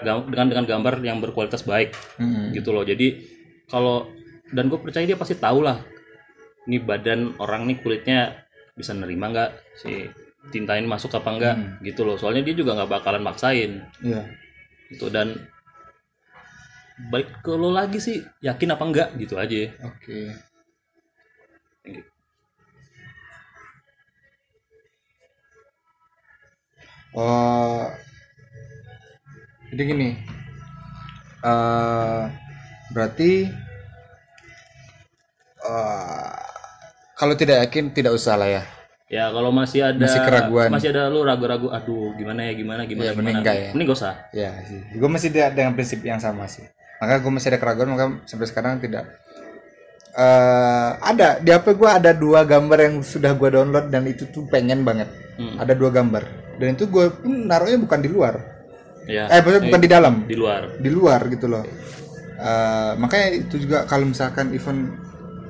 dengan 0.04 0.52
dengan 0.52 0.66
gambar 0.68 1.00
yang 1.00 1.24
berkualitas 1.24 1.64
baik. 1.64 1.96
Hmm. 2.20 2.52
gitu 2.52 2.76
loh. 2.76 2.84
Jadi 2.84 3.24
kalau 3.72 4.12
dan 4.52 4.68
gue 4.68 4.76
percaya 4.78 5.08
dia 5.08 5.16
pasti 5.16 5.40
tahu 5.40 5.64
lah 5.64 5.80
ini 6.68 6.78
badan 6.84 7.40
orang 7.40 7.64
nih 7.72 7.80
kulitnya 7.80 8.36
bisa 8.76 8.92
nerima 8.92 9.32
nggak? 9.32 9.52
Si 9.80 10.12
tinta 10.52 10.76
ini 10.76 10.86
masuk 10.86 11.16
apa 11.16 11.30
enggak 11.32 11.56
gitu 11.88 12.04
loh. 12.04 12.20
Soalnya 12.20 12.44
dia 12.44 12.54
juga 12.60 12.76
nggak 12.76 13.00
bakalan 13.00 13.24
maksain. 13.24 13.80
Iya. 14.04 14.28
Gitu. 14.92 15.08
Dan 15.08 15.40
baik 17.16 17.40
ke 17.40 17.56
lo 17.56 17.72
lagi 17.72 18.04
sih 18.04 18.20
yakin 18.44 18.76
apa 18.76 18.84
enggak 18.84 19.10
gitu 19.16 19.40
aja. 19.40 19.72
Oke 19.88 20.36
Oh, 27.16 27.88
jadi 29.72 29.82
gini, 29.88 30.10
eh 31.42 32.22
berarti 32.92 33.48
eh 35.58 36.34
kalau 37.16 37.34
tidak 37.34 37.64
yakin 37.64 37.90
tidak 37.90 38.12
usah 38.12 38.36
lah 38.36 38.50
ya. 38.52 38.64
ya 39.08 39.32
kalau 39.32 39.48
masih 39.50 39.80
ada 39.86 40.02
Masih 40.02 40.20
keraguan. 40.20 40.68
masih 40.68 40.92
ada 40.92 41.08
lo 41.08 41.24
ragu-ragu 41.24 41.72
aduh 41.72 42.12
gimana 42.14 42.44
ya 42.44 42.54
gimana 42.54 42.84
gimana 42.84 43.06
Ya, 43.06 43.12
gimana 43.16 43.30
enggak 43.32 43.56
ya. 43.56 43.70
mending 43.72 43.88
gak 43.88 43.96
usah 43.96 44.16
Ya 44.34 44.52
sih, 44.66 44.82
gue 44.92 45.08
masih 45.08 45.30
dia 45.30 45.48
dengan 45.50 45.72
prinsip 45.72 46.02
yang 46.02 46.20
sama 46.20 46.46
sih. 46.46 46.68
Maka 47.00 47.20
gue 47.20 47.32
masih 47.32 47.48
ada 47.48 47.60
keraguan, 47.60 47.90
maka 47.90 48.06
sampai 48.26 48.44
sekarang 48.46 48.80
tidak. 48.80 49.08
eh 50.12 50.90
ada 51.02 51.40
di 51.40 51.48
HP 51.48 51.76
gue 51.76 51.90
ada 51.90 52.12
dua 52.12 52.44
gambar 52.44 52.80
yang 52.82 52.96
sudah 53.00 53.32
gue 53.32 53.50
download 53.50 53.88
dan 53.88 54.04
itu 54.04 54.28
tuh 54.28 54.48
pengen 54.48 54.84
banget. 54.84 55.08
Hmm. 55.36 55.60
Ada 55.60 55.76
dua 55.76 55.92
gambar 55.92 56.24
dan 56.60 56.76
itu 56.76 56.86
gue 56.88 57.06
pun 57.12 57.34
naruhnya 57.48 57.80
bukan 57.82 58.00
di 58.02 58.10
luar. 58.10 58.36
ya 59.06 59.30
Eh, 59.30 59.40
maksudnya 59.46 59.64
bukan 59.70 59.82
di 59.82 59.90
dalam. 59.92 60.14
di 60.26 60.36
luar. 60.38 60.62
Di 60.82 60.90
luar 60.90 61.22
gitu 61.30 61.46
loh. 61.46 61.66
Eh, 62.36 62.92
makanya 63.00 63.28
itu 63.48 63.56
juga 63.64 63.86
kalau 63.88 64.06
misalkan 64.10 64.52
event 64.52 64.92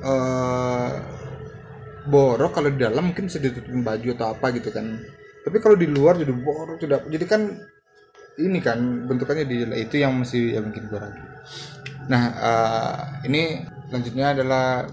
eh 0.06 0.91
borok 2.06 2.62
kalau 2.62 2.70
di 2.70 2.78
dalam 2.78 3.10
mungkin 3.10 3.26
bisa 3.26 3.41
ditutupin 3.41 3.82
baju 3.82 4.10
atau 4.13 4.28
apa 4.38 4.54
gitu 4.54 4.70
kan. 4.70 4.86
Tapi 5.41 5.58
kalau 5.58 5.74
di 5.78 5.88
luar 5.89 6.18
jadi 6.22 6.34
borok 6.34 6.78
tidak 6.78 7.10
jadi 7.10 7.26
kan 7.26 7.41
ini 8.36 8.60
kan 8.60 9.08
bentukannya 9.08 9.48
di 9.48 9.58
itu 9.82 9.96
yang 10.04 10.13
masih 10.22 10.60
yang 10.60 10.70
mungkin 10.70 10.86
gue 10.91 11.00
ragu. 11.00 11.24
Nah 12.12 12.24
eh, 12.38 12.98
ini 13.32 13.65
selanjutnya 13.89 14.36
adalah 14.38 14.86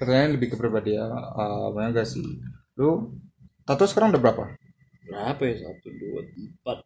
pertanyaan 0.00 0.34
lebih 0.34 0.54
ke 0.54 0.56
pribadi 0.58 0.98
ya. 0.98 1.06
Banyak 1.70 2.02
gak 2.02 2.08
sih? 2.08 2.26
Lu 2.80 3.14
tato 3.62 3.86
sekarang 3.86 4.10
udah 4.10 4.22
berapa 4.22 4.44
berapa 5.04 5.42
ya? 5.44 5.54
Satu 5.62 5.88
dua 5.94 6.20
empat 6.24 6.78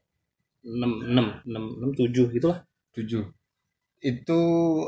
enam 0.66 0.92
enam 1.07 1.26
enam 1.46 1.64
enam 1.78 1.90
tujuh 1.94 2.28
gitulah 2.35 2.62
tujuh. 2.92 3.24
Itu 3.98 4.40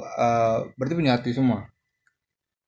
eh, 0.02 0.58
berarti 0.74 0.94
punya 0.94 1.14
arti 1.18 1.30
semua? 1.32 1.66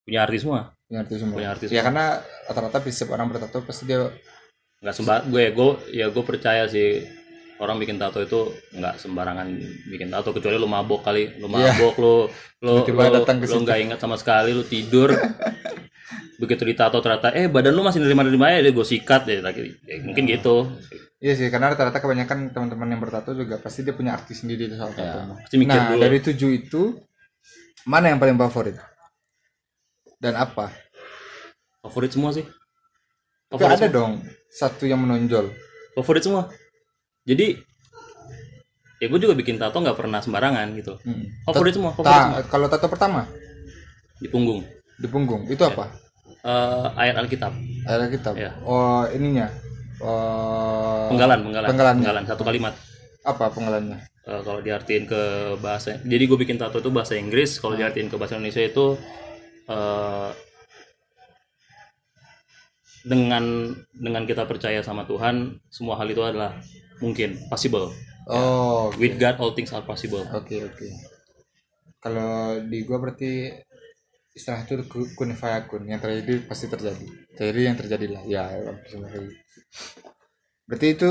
Punya 0.03 0.27
arti 0.27 0.39
semua? 0.39 0.75
Punya 0.87 0.99
arti 1.07 1.15
semua. 1.19 1.35
Punya 1.39 1.51
arti 1.55 1.65
ya 1.71 1.83
karena 1.83 2.19
rata-rata 2.51 2.79
setiap 2.87 3.15
orang 3.15 3.31
bertato 3.31 3.63
pasti 3.63 3.87
dia 3.87 4.11
nggak 4.83 4.95
sembar 4.99 5.23
gue 5.31 5.55
gue 5.55 5.69
ya 5.95 6.11
gue 6.11 6.25
percaya 6.27 6.67
sih 6.67 7.07
orang 7.63 7.79
bikin 7.79 7.95
tato 8.03 8.19
itu 8.19 8.51
nggak 8.75 8.99
sembarangan 8.99 9.47
bikin 9.95 10.11
tato 10.11 10.35
kecuali 10.35 10.59
lu 10.59 10.67
mabok 10.67 11.07
kali. 11.07 11.39
Lu 11.39 11.47
Iya. 11.47 11.71
mabok 11.79 11.95
lu 12.03 12.15
lu 12.63 12.83
lu, 12.83 12.83
ke 12.83 13.47
lu 13.47 13.47
situ. 13.47 13.63
nggak 13.63 13.79
ingat 13.87 13.99
sama 14.03 14.19
sekali 14.19 14.51
lu 14.51 14.67
tidur 14.67 15.15
begitu 16.43 16.67
ditato 16.67 16.99
ternyata 16.99 17.31
eh 17.39 17.47
badan 17.47 17.71
lu 17.71 17.87
masih 17.87 18.03
nerima 18.03 18.27
nerima 18.27 18.51
ya 18.51 18.67
gue 18.67 18.83
sikat 18.83 19.31
ya, 19.31 19.39
lagi 19.47 19.79
ya, 19.87 20.03
mungkin 20.03 20.27
gitu. 20.27 20.75
Iya 21.23 21.39
sih 21.39 21.47
karena 21.55 21.71
rata-rata 21.71 22.03
kebanyakan 22.03 22.51
teman-teman 22.51 22.89
yang 22.91 22.99
bertato 22.99 23.31
juga 23.31 23.63
pasti 23.63 23.87
dia 23.87 23.95
punya 23.95 24.19
arti 24.19 24.35
sendiri 24.35 24.67
di 24.67 24.75
soal 24.75 24.91
tato. 24.91 25.39
pasti 25.39 25.55
mikir 25.55 25.79
nah 25.79 25.95
dulu. 25.95 26.03
dari 26.03 26.19
tujuh 26.19 26.51
itu 26.51 26.99
mana 27.87 28.11
yang 28.11 28.19
paling 28.19 28.35
favorit? 28.35 28.75
Dan 30.19 30.35
apa? 30.35 30.75
Favorit 31.79 32.11
semua 32.11 32.35
sih. 32.35 32.43
Tapi 33.47 33.63
favorit 33.63 33.79
ada 33.79 33.87
semua. 33.87 33.95
dong 34.03 34.13
satu 34.51 34.85
yang 34.91 34.99
menonjol. 34.99 35.47
Favorit 35.95 36.27
semua. 36.27 36.51
Jadi 37.23 37.55
ya 38.99 39.07
gue 39.07 39.21
juga 39.23 39.39
bikin 39.39 39.63
tato 39.63 39.79
nggak 39.79 39.95
pernah 39.95 40.19
sembarangan 40.19 40.75
gitu. 40.75 40.99
Hmm. 41.07 41.23
favorit 41.47 41.79
semua 41.79 41.95
favorit 41.95 42.11
Ta- 42.11 42.27
semua. 42.27 42.43
kalau 42.51 42.67
tato 42.67 42.91
pertama? 42.91 43.31
Di 44.19 44.27
punggung. 44.27 44.67
Di 44.99 45.07
punggung 45.07 45.47
itu 45.47 45.63
apa 45.63 46.03
Eh, 46.43 46.87
ayat 46.99 47.15
alkitab. 47.23 47.55
Ada 47.87 48.11
kitab 48.11 48.35
Iya. 48.35 48.51
oh 48.67 49.07
ininya. 49.15 49.47
Oh 50.03 51.07
penggalan 51.07 51.47
penggalan. 51.47 51.69
Penggalannya. 51.71 52.03
penggalan 52.03 52.25
satu 52.27 52.43
kalimat. 52.43 52.75
Apa 53.23 53.47
penggalannya? 53.55 54.03
Eh, 54.27 54.41
kalau 54.43 54.59
diartiin 54.59 55.07
ke 55.07 55.23
bahasa 55.63 55.99
jadi 56.03 56.23
gue 56.27 56.39
bikin 56.39 56.59
tato 56.59 56.83
itu 56.83 56.91
bahasa 56.91 57.15
Inggris. 57.15 57.63
Kalau 57.63 57.79
diartiin 57.79 58.11
ke 58.11 58.19
bahasa 58.19 58.35
Indonesia 58.35 58.59
itu 58.59 58.99
eh, 59.71 60.31
dengan 63.07 63.75
dengan 63.95 64.23
kita 64.27 64.43
percaya 64.47 64.83
sama 64.83 65.07
Tuhan 65.07 65.59
semua 65.71 65.95
hal 65.99 66.11
itu 66.11 66.23
adalah 66.27 66.59
mungkin 66.99 67.39
possible. 67.47 67.95
Oh 68.27 68.91
with 68.99 69.15
God 69.15 69.39
all 69.39 69.55
things 69.55 69.71
are 69.71 69.87
possible. 69.87 70.27
Oke 70.35 70.59
oke. 70.67 70.91
Kalau 72.03 72.59
di 72.67 72.83
gua 72.83 72.99
berarti 72.99 73.63
istilah 74.33 74.61
itu 74.65 74.75
ku- 74.89 75.11
kun 75.19 75.31
fayakun 75.37 75.83
yang 75.91 76.01
terjadi 76.01 76.45
pasti 76.49 76.67
terjadi. 76.73 77.07
Jadi 77.37 77.61
yang 77.69 77.77
terjadilah 77.77 78.23
ya. 78.29 78.45
Berarti 80.69 80.87
itu 80.97 81.09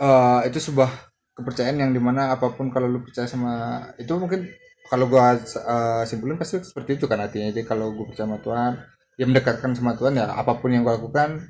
eh 0.00 0.40
itu 0.48 0.58
sebuah 0.70 0.90
kepercayaan 1.34 1.78
yang 1.82 1.90
di 1.96 2.00
mana 2.02 2.30
apa 2.34 2.50
pun 2.54 2.70
kalau 2.74 2.86
lu 2.86 3.02
percaya 3.02 3.26
sama 3.26 3.82
itu 3.98 4.10
mungkin 4.18 4.46
kalau 4.90 5.06
gua 5.10 5.34
eh, 5.38 6.02
simpulin 6.06 6.36
pasti 6.40 6.62
seperti 6.62 6.98
itu 6.98 7.04
kan 7.10 7.18
artinya. 7.24 7.50
Jadi 7.52 7.62
kalau 7.66 7.92
gua 7.94 8.06
percaya 8.10 8.26
sama 8.28 8.38
Tuhan, 8.42 8.72
ya 9.20 9.24
mendekatkan 9.28 9.70
sama 9.78 9.92
Tuhan 9.98 10.18
ya 10.18 10.26
apa 10.30 10.52
pun 10.60 10.70
yang 10.74 10.82
gua 10.86 10.96
lakukan 10.98 11.42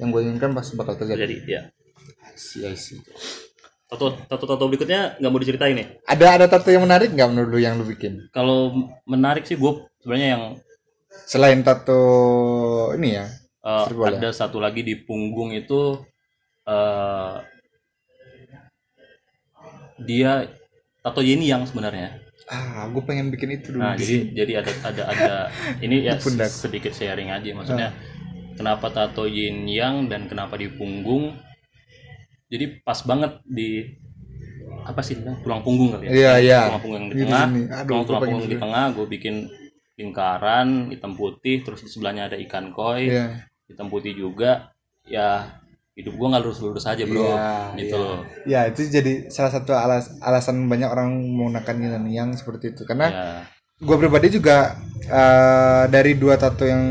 yang 0.00 0.08
gue 0.10 0.20
inginkan 0.24 0.50
pasti 0.56 0.74
bakal 0.74 0.96
terjadi. 0.98 1.20
jadi 1.20 1.36
ya 1.46 1.62
I 2.32 2.36
see, 2.40 2.64
I 2.64 2.74
see. 2.74 2.98
Tato 3.92 4.16
tato 4.24 4.44
tato 4.48 4.64
berikutnya 4.64 5.20
nggak 5.20 5.28
mau 5.28 5.36
diceritain 5.36 5.76
nih 5.76 5.88
Ada 6.08 6.26
ada 6.40 6.46
tato 6.48 6.72
yang 6.72 6.82
menarik 6.82 7.12
nggak 7.12 7.28
menurut 7.28 7.50
lu 7.52 7.60
yang 7.60 7.76
lu 7.76 7.84
bikin? 7.84 8.24
kalau 8.32 8.72
menarik 9.04 9.44
sih 9.44 9.54
gue 9.54 9.72
sebenarnya 10.00 10.28
yang 10.32 10.44
Selain 11.28 11.60
tato 11.60 12.00
ini 12.96 13.20
ya, 13.20 13.28
boleh. 13.92 14.16
ada 14.16 14.32
satu 14.32 14.56
lagi 14.58 14.80
di 14.80 14.96
punggung 14.96 15.52
itu 15.52 16.00
eh 16.64 17.36
dia 20.02 20.48
tato 21.00 21.20
Yeni 21.20 21.46
yang 21.46 21.62
sebenarnya 21.62 22.16
ah, 22.48 22.88
gue 22.90 23.02
pengen 23.04 23.30
bikin 23.30 23.54
itu 23.54 23.76
dulu. 23.76 23.84
Nah, 23.86 23.94
jadi 23.94 24.34
jadi 24.34 24.52
ada 24.64 24.72
ada 24.82 25.02
ada 25.08 25.32
ini 25.84 26.04
ya 26.04 26.16
sedikit 26.18 26.90
sharing 26.90 27.30
aja 27.30 27.48
maksudnya. 27.54 27.88
Ah. 27.88 27.94
kenapa 28.56 28.88
tato 28.88 29.24
yin 29.24 29.68
yang 29.68 30.08
dan 30.10 30.26
kenapa 30.26 30.56
di 30.56 30.68
punggung 30.68 31.36
jadi 32.52 32.84
pas 32.84 33.00
banget 33.00 33.40
di 33.48 33.88
apa 34.82 35.00
sih 35.00 35.14
tulang 35.40 35.64
punggung 35.64 35.94
kali 35.94 36.10
ya? 36.10 36.12
Iya, 36.12 36.32
iya. 36.42 36.60
tulang 36.68 36.82
punggung 36.82 36.98
yang 37.00 37.08
di 37.08 37.14
Ini 37.14 37.16
di 37.16 37.24
tengah. 37.24 37.46
sini. 37.48 37.62
Aduh, 37.64 37.86
tulang, 37.88 38.04
tulang 38.04 38.20
punggung 38.20 38.44
di 38.44 38.58
tengah 38.60 38.84
gue 38.92 39.06
bikin 39.08 39.34
lingkaran 39.96 40.68
hitam 40.90 41.12
putih 41.14 41.56
terus 41.62 41.80
di 41.80 41.88
sebelahnya 41.88 42.28
ada 42.32 42.36
ikan 42.40 42.72
koi 42.72 43.08
Iya. 43.08 43.46
hitam 43.68 43.86
putih 43.88 44.12
juga. 44.12 44.72
Ya 45.06 45.58
hidup 45.92 46.16
gua 46.16 46.32
nggak 46.32 46.42
lurus-lurus 46.42 46.88
aja 46.88 47.04
bro. 47.04 47.20
Iya, 47.20 47.76
gitu. 47.76 47.96
loh 48.00 48.24
Ya 48.48 48.64
itu 48.64 48.80
jadi 48.88 49.28
salah 49.28 49.52
satu 49.52 49.76
alas 49.76 50.16
alasan 50.24 50.64
banyak 50.64 50.88
orang 50.88 51.12
menggunakan 51.12 51.74
dan 52.00 52.04
yang 52.08 52.32
seperti 52.32 52.72
itu. 52.72 52.82
Karena 52.84 53.06
ya 53.08 53.26
gue 53.82 53.96
pribadi 53.98 54.30
juga 54.30 54.78
eh, 55.04 55.84
dari 55.90 56.14
dua 56.14 56.38
tato 56.38 56.62
yang 56.62 56.84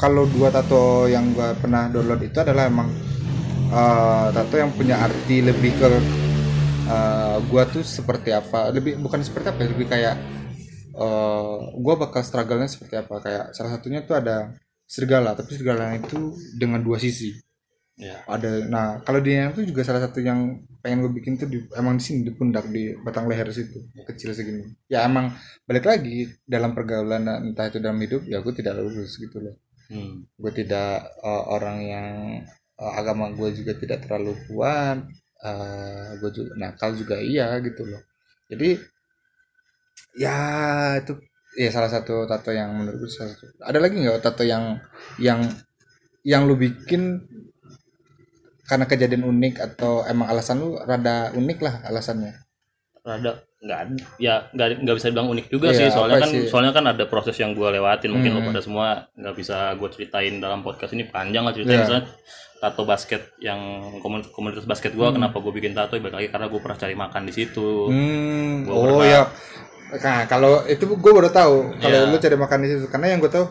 kalau 0.00 0.24
dua 0.24 0.48
tato 0.48 1.04
yang 1.04 1.36
gue 1.36 1.44
pernah 1.60 1.92
download 1.92 2.24
itu 2.24 2.40
adalah 2.40 2.66
emang 2.72 2.88
eh, 3.72 4.26
tato 4.36 4.54
yang 4.60 4.72
punya 4.76 5.00
arti 5.00 5.40
lebih 5.40 5.72
ke 5.80 5.88
eh, 6.92 7.36
gua 7.48 7.62
tuh 7.66 7.84
seperti 7.84 8.30
apa? 8.36 8.70
Lebih 8.70 9.00
bukan 9.00 9.20
seperti 9.24 9.46
apa 9.52 9.60
ya, 9.64 9.68
lebih 9.72 9.86
kayak 9.88 10.16
eh 10.92 11.56
gue 11.72 11.94
bakal 11.96 12.20
struggle-nya 12.20 12.68
seperti 12.68 12.94
apa? 13.00 13.14
Kayak 13.24 13.44
salah 13.56 13.70
satunya 13.80 14.04
tuh 14.04 14.20
ada 14.20 14.52
serigala 14.84 15.32
tapi 15.32 15.56
serigala 15.56 15.96
itu 15.96 16.36
dengan 16.52 16.84
dua 16.84 17.00
sisi. 17.00 17.32
Ya. 17.96 18.24
Ada 18.28 18.68
nah 18.68 19.00
kalau 19.04 19.20
di 19.24 19.36
itu 19.36 19.62
juga 19.68 19.84
salah 19.84 20.04
satu 20.04 20.20
yang 20.20 20.64
pengen 20.84 21.06
gue 21.06 21.12
bikin 21.16 21.38
tuh 21.38 21.48
di, 21.48 21.64
emang 21.76 21.96
di 21.96 22.02
sini 22.02 22.26
di 22.26 22.32
pundak 22.34 22.66
di 22.68 22.92
batang 23.04 23.24
leher 23.30 23.48
situ 23.52 23.88
kecil 24.04 24.36
segini. 24.36 24.68
Ya 24.88 25.04
emang 25.08 25.32
balik 25.64 25.88
lagi 25.88 26.28
dalam 26.44 26.76
pergaulan 26.76 27.24
entah 27.24 27.68
itu 27.72 27.78
dalam 27.80 28.00
hidup 28.00 28.24
ya 28.28 28.44
gue 28.44 28.52
tidak 28.52 28.76
lurus 28.80 29.16
gitu 29.16 29.40
loh. 29.40 29.56
Hmm. 29.92 30.24
gue 30.24 30.52
tidak 30.56 31.04
eh, 31.20 31.44
orang 31.52 31.78
yang 31.84 32.08
eh, 32.76 32.92
agama 32.96 33.28
gue 33.32 33.48
juga 33.52 33.72
tidak 33.74 34.06
terlalu 34.06 34.32
kuat 34.46 34.98
eh 35.42 36.08
gue 36.16 36.30
juga 36.30 36.50
nakal 36.54 36.94
juga 36.94 37.18
iya 37.18 37.58
gitu 37.58 37.82
loh. 37.82 38.02
Jadi 38.46 38.78
ya 40.14 40.36
itu 41.00 41.12
ya 41.52 41.68
salah 41.68 41.90
satu 41.90 42.24
tato 42.24 42.48
yang 42.50 42.72
menurut 42.72 43.00
gue 43.00 43.10
salah 43.10 43.32
satu. 43.32 43.50
Ada 43.60 43.78
lagi 43.80 43.96
nggak 43.98 44.22
tato 44.22 44.44
yang 44.44 44.78
yang 45.18 45.40
yang 46.22 46.46
lu 46.46 46.54
bikin 46.54 47.26
karena 48.62 48.86
kejadian 48.86 49.26
unik 49.26 49.54
atau 49.60 50.06
emang 50.06 50.30
alasan 50.30 50.62
lu 50.62 50.78
rada 50.78 51.34
unik 51.34 51.58
lah 51.60 51.74
alasannya? 51.84 52.32
Rada 53.02 53.42
nggak 53.62 53.80
ya 54.18 54.50
nggak 54.50 54.82
nggak 54.82 54.96
bisa 54.98 55.10
bilang 55.10 55.30
unik 55.30 55.46
juga 55.48 55.70
Iya, 55.70 55.86
sih 55.86 55.88
soalnya 55.94 56.18
kan 56.18 56.30
sih? 56.30 56.46
soalnya 56.50 56.72
kan 56.74 56.84
ada 56.86 57.04
proses 57.06 57.38
yang 57.38 57.54
gue 57.54 57.68
lewatin 57.68 58.10
mungkin 58.10 58.30
lo 58.32 58.40
Hmm. 58.42 58.48
pada 58.50 58.62
semua. 58.62 58.86
Nggak 59.14 59.34
bisa 59.38 59.56
gue 59.74 59.88
ceritain 59.90 60.34
dalam 60.38 60.62
podcast 60.62 60.94
ini 60.94 61.06
panjang 61.06 61.42
lah 61.42 61.52
ceritanya 61.52 61.82
misalnya 61.82 62.04
tato 62.62 62.86
basket 62.86 63.34
yang 63.36 63.58
komun- 63.98 64.30
komunitas 64.30 64.62
basket 64.62 64.94
gue 64.94 65.08
kenapa 65.10 65.34
gue 65.34 65.50
bikin 65.50 65.74
tato? 65.74 65.98
Ya 65.98 66.00
balik 66.00 66.16
lagi 66.16 66.28
karena 66.30 66.46
gue 66.46 66.60
pernah 66.62 66.78
cari 66.78 66.94
makan 66.94 67.22
di 67.26 67.32
situ. 67.34 67.90
Hmm, 67.90 68.62
Gua 68.62 68.72
oh 68.72 68.82
pernah- 69.02 69.10
ya. 69.10 69.22
Nah, 69.92 70.20
kalau 70.24 70.62
itu 70.64 70.86
gue 70.86 71.12
baru 71.12 71.26
tahu 71.28 71.74
kalau 71.76 71.98
Iya. 71.98 72.08
lu 72.08 72.16
cari 72.16 72.36
makan 72.38 72.58
di 72.62 72.68
situ. 72.70 72.86
Karena 72.86 73.10
yang 73.10 73.18
gue 73.18 73.28
tahu 73.28 73.44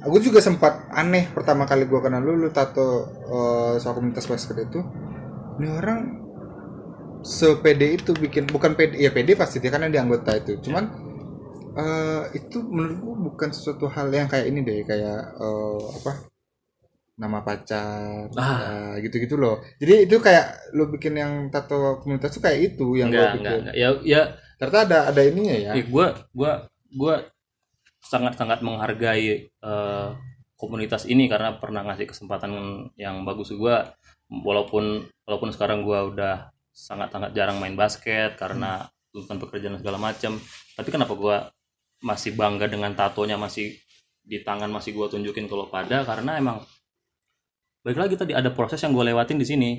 aku 0.00 0.16
juga 0.18 0.40
sempat 0.40 0.88
aneh 0.90 1.28
pertama 1.30 1.64
kali 1.64 1.84
gue 1.84 2.00
kenal 2.00 2.18
lu 2.18 2.34
lu 2.34 2.48
tato 2.48 3.04
eh, 3.28 3.74
soal 3.76 3.94
komunitas 3.94 4.24
basket 4.24 4.56
itu. 4.58 4.80
Ini 5.54 5.68
orang 5.70 6.00
sepede 7.20 7.94
itu 7.94 8.12
bikin 8.12 8.44
bukan 8.46 8.74
pede 8.74 8.96
ya 8.96 9.08
pede 9.08 9.32
pasti 9.32 9.56
dia 9.56 9.68
karena 9.68 9.86
dia 9.86 10.00
anggota 10.00 10.34
itu. 10.34 10.56
Cuman 10.60 10.84
eh, 11.74 12.22
itu 12.34 12.58
menurut 12.60 12.96
gue 12.98 13.14
bukan 13.28 13.48
sesuatu 13.50 13.86
hal 13.86 14.08
yang 14.08 14.26
kayak 14.26 14.46
ini 14.46 14.60
deh 14.60 14.82
kayak 14.82 15.20
eh, 15.36 15.80
apa 16.00 16.12
nama 17.14 17.46
pacar 17.46 18.26
Ah. 18.34 18.98
gitu 18.98 19.22
gitu 19.22 19.38
loh. 19.38 19.62
Jadi 19.78 20.10
itu 20.10 20.16
kayak 20.18 20.74
lu 20.74 20.90
bikin 20.90 21.14
yang 21.14 21.32
tato 21.54 22.02
komunitas 22.02 22.34
tuh 22.34 22.42
kayak 22.42 22.74
itu 22.74 22.98
yang 22.98 23.10
gue 23.10 23.18
enggak 23.18 23.32
bikin. 23.38 23.40
enggak 23.46 23.56
enggak. 23.62 23.74
ya 23.78 23.88
ya. 24.02 24.22
Ternyata 24.58 24.78
ada 24.86 24.98
ada 25.14 25.20
ininya 25.22 25.54
ya. 25.54 25.72
Gue 25.86 26.06
gue 26.34 26.52
gue 26.94 27.14
sangat 28.02 28.34
sangat 28.34 28.60
menghargai 28.66 29.46
eh, 29.46 30.08
komunitas 30.58 31.06
ini 31.06 31.30
karena 31.30 31.54
pernah 31.58 31.86
ngasih 31.86 32.10
kesempatan 32.10 32.50
yang 32.98 33.22
bagus. 33.22 33.54
Gue 33.54 33.74
walaupun 34.30 35.06
walaupun 35.26 35.50
sekarang 35.54 35.86
gue 35.86 35.98
udah 36.18 36.50
sangat 36.74 37.14
sangat 37.14 37.30
jarang 37.38 37.62
main 37.62 37.78
basket 37.78 38.34
karena 38.34 38.82
tuntutan 39.14 39.38
pekerjaan 39.38 39.78
dan 39.78 39.80
segala 39.86 39.98
macam 40.02 40.34
tapi 40.74 40.88
kenapa 40.90 41.14
gue 41.14 41.36
masih 42.02 42.34
bangga 42.34 42.66
dengan 42.66 42.90
tatonya 42.98 43.38
masih 43.38 43.78
di 44.26 44.42
tangan 44.42 44.66
masih 44.72 44.90
gue 44.96 45.06
tunjukin 45.06 45.46
kalau 45.46 45.70
pada? 45.70 46.02
Karena 46.02 46.34
emang 46.40 46.58
baik 47.84 47.98
lagi 48.00 48.14
tadi 48.16 48.32
ada 48.32 48.48
proses 48.50 48.80
yang 48.80 48.90
gue 48.90 49.04
lewatin 49.04 49.36
di 49.36 49.44
sini 49.44 49.70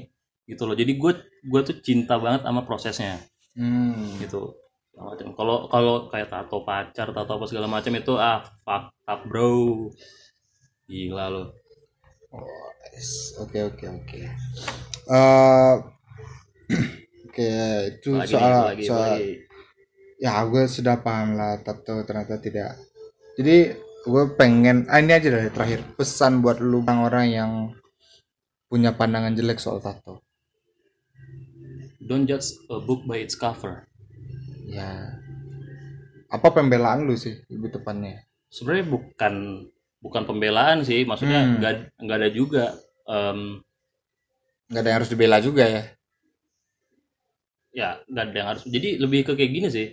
gitu 0.45 0.63
loh 0.63 0.77
jadi 0.77 0.93
gue 0.93 1.11
gue 1.41 1.61
tuh 1.65 1.75
cinta 1.81 2.15
banget 2.15 2.45
sama 2.45 2.61
prosesnya 2.63 3.17
Hmm. 3.55 4.19
gitu 4.19 4.51
macam 4.93 5.31
kalau 5.31 5.67
kalau 5.67 5.95
kayak 6.07 6.27
tato 6.27 6.59
pacar 6.61 7.07
tato 7.09 7.31
apa 7.33 7.45
segala 7.47 7.67
macam 7.67 7.91
itu 7.91 8.13
ah 8.15 8.43
fuck 8.63 8.91
up 9.03 9.19
bro 9.25 9.89
gila 10.85 11.27
lo 11.27 11.43
Oh. 12.31 12.43
Oke 13.39 13.63
oke 13.63 13.85
oke. 13.87 14.19
Eh, 15.07 15.73
Oke 17.25 17.47
itu 17.91 18.09
lagi 18.11 18.31
soal 18.31 18.51
nih, 18.51 18.63
lagi, 18.67 18.83
soal 18.83 19.11
lagi. 19.15 19.31
ya 20.17 20.43
gue 20.43 20.63
sudah 20.67 20.95
paham 20.99 21.35
lah 21.35 21.59
tato 21.59 22.03
ternyata 22.03 22.35
tidak. 22.39 22.75
Jadi 23.35 23.71
gue 24.03 24.23
pengen 24.35 24.83
ah, 24.87 24.99
ini 24.99 25.11
aja 25.11 25.27
deh 25.27 25.47
terakhir 25.47 25.79
pesan 25.95 26.39
buat 26.39 26.59
lu 26.59 26.83
orang-orang 26.83 27.25
yang 27.31 27.51
punya 28.75 28.91
pandangan 28.91 29.31
jelek 29.31 29.55
soal 29.55 29.79
tato. 29.79 30.19
don't 32.01 32.27
judge 32.27 32.51
a 32.67 32.77
book 32.77 33.07
by 33.07 33.17
its 33.17 33.33
cover 33.33 33.87
Ya 34.67 35.15
apa 36.27 36.51
pembelaan 36.51 37.07
lu 37.07 37.15
sih 37.15 37.39
lebih 37.47 37.71
tepatnya? 37.71 38.27
sebenarnya 38.51 38.85
bukan 38.91 39.33
bukan 40.03 40.23
pembelaan 40.27 40.83
sih 40.83 41.01
maksudnya 41.01 41.39
Hmm. 41.41 41.55
nggak 41.57 41.73
nggak 41.97 42.17
ada 42.19 42.29
juga 42.29 42.65
em, 43.07 43.63
Nggak 44.67 44.81
ada 44.81 44.89
yang 44.91 44.97
harus 44.99 45.11
dibela 45.11 45.37
juga 45.39 45.63
ya. 45.65 45.83
ya 47.71 47.89
nggak 48.05 48.23
ada 48.25 48.35
yang 48.35 48.49
harus 48.51 48.63
jadi 48.65 48.89
lebih 48.97 49.19
ke 49.23 49.33
kayak 49.33 49.51
gini 49.51 49.67
sih 49.67 49.87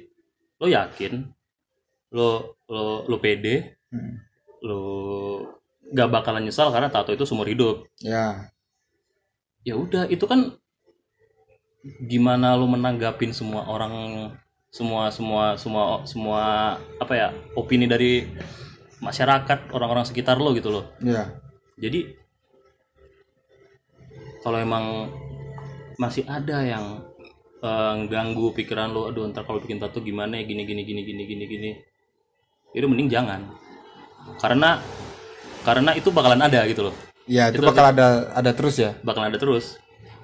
lo 0.59 0.67
yakin 0.67 1.27
lo 2.11 2.29
lo 2.67 3.07
lo 3.07 3.17
pede 3.19 3.79
Hmm. 3.89 4.17
lo 4.65 4.81
nggak 5.89 6.09
bakalan 6.09 6.45
nyesal 6.45 6.73
karena 6.73 6.89
tato 6.89 7.13
itu 7.13 7.25
seumur 7.25 7.45
hidup 7.45 7.89
Ya. 8.01 8.52
Ya 9.63 9.79
udah 9.79 10.11
itu 10.11 10.27
kan 10.27 10.59
gimana 11.83 12.55
lo 12.55 12.67
menanggapin 12.71 13.35
semua 13.35 13.67
orang 13.67 13.95
semua 14.71 15.11
semua 15.11 15.45
semua 15.59 15.83
semua 16.07 16.43
apa 16.99 17.13
ya 17.15 17.29
opini 17.59 17.87
dari 17.91 18.27
masyarakat 19.03 19.75
orang-orang 19.75 20.07
sekitar 20.07 20.39
lo 20.39 20.55
gitu 20.55 20.71
loh. 20.71 20.87
Ya. 21.03 21.35
jadi 21.75 22.15
kalau 24.47 24.59
emang 24.63 25.11
masih 25.99 26.27
ada 26.27 26.63
yang 26.63 27.03
eh, 27.63 27.95
ganggu 28.11 28.55
pikiran 28.55 28.91
lo 28.91 29.11
aduh 29.11 29.27
ntar 29.31 29.47
kalau 29.47 29.59
bikin 29.59 29.83
tato 29.83 29.99
gimana 30.03 30.39
ya? 30.39 30.47
Gini 30.47 30.63
gini 30.67 30.83
gini 30.87 31.03
gini 31.03 31.23
gini 31.27 31.45
gini. 31.47 31.71
Itu 32.75 32.87
mending 32.87 33.11
jangan. 33.11 33.43
Karena 34.39 34.79
karena 35.67 35.95
itu 35.99 36.11
bakalan 36.15 36.43
ada 36.43 36.63
gitu 36.67 36.91
loh 36.91 37.12
Ya 37.27 37.49
itu 37.49 37.63
Itu- 37.63 37.69
bakal 37.71 37.95
ada 37.95 38.33
ada 38.35 38.51
terus 38.53 38.77
ya. 38.77 38.99
bakalan 39.01 39.31
ada 39.31 39.39
terus. 39.39 39.79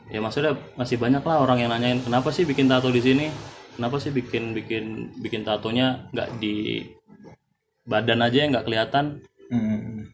Ya 0.08 0.18
maksudnya 0.24 0.56
masih 0.74 0.96
banyak 0.96 1.20
lah 1.20 1.44
orang 1.44 1.60
yang 1.60 1.70
nanyain 1.70 2.00
kenapa 2.00 2.32
sih 2.32 2.48
bikin 2.48 2.66
tato 2.66 2.88
di 2.88 2.98
sini? 2.98 3.28
Kenapa 3.76 4.00
sih 4.02 4.10
bikin 4.10 4.56
bikin 4.56 5.14
bikin 5.22 5.46
tatonya 5.46 6.08
nggak 6.10 6.40
di 6.42 6.82
badan 7.86 8.24
aja 8.24 8.38
yang 8.44 8.50
nggak 8.54 8.66
kelihatan? 8.66 9.22
Hmm. 9.48 10.04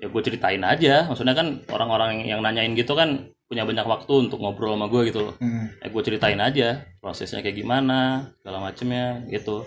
ya 0.00 0.08
gue 0.08 0.22
ceritain 0.24 0.64
aja. 0.64 1.04
Maksudnya 1.12 1.36
kan 1.36 1.60
orang-orang 1.68 2.24
yang 2.24 2.40
nanyain 2.40 2.72
gitu 2.72 2.96
kan 2.96 3.28
punya 3.46 3.68
banyak 3.68 3.84
waktu 3.84 4.30
untuk 4.30 4.40
ngobrol 4.40 4.72
sama 4.72 4.88
gue 4.88 5.12
gitu 5.12 5.20
loh. 5.28 5.34
Hmm. 5.36 5.68
ya 5.76 5.86
gue 5.92 6.02
ceritain 6.02 6.40
aja 6.40 6.68
prosesnya 7.04 7.44
kayak 7.44 7.60
gimana 7.60 8.32
segala 8.40 8.64
macemnya 8.64 9.20
gitu. 9.28 9.66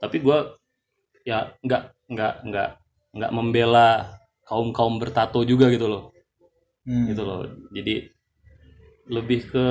Tapi 0.00 0.24
gue 0.24 0.38
ya 1.28 1.52
nggak 1.60 1.82
nggak 2.08 2.34
nggak 2.48 2.68
nggak 3.12 3.30
membela 3.30 3.90
kaum 4.52 4.68
kaum 4.70 5.00
bertato 5.00 5.40
juga 5.42 5.72
gitu 5.72 5.88
loh 5.88 6.12
Hmm. 6.84 7.08
gitu 7.08 7.22
loh 7.24 7.46
jadi 7.72 8.10
lebih 9.08 9.48
ke 9.48 9.66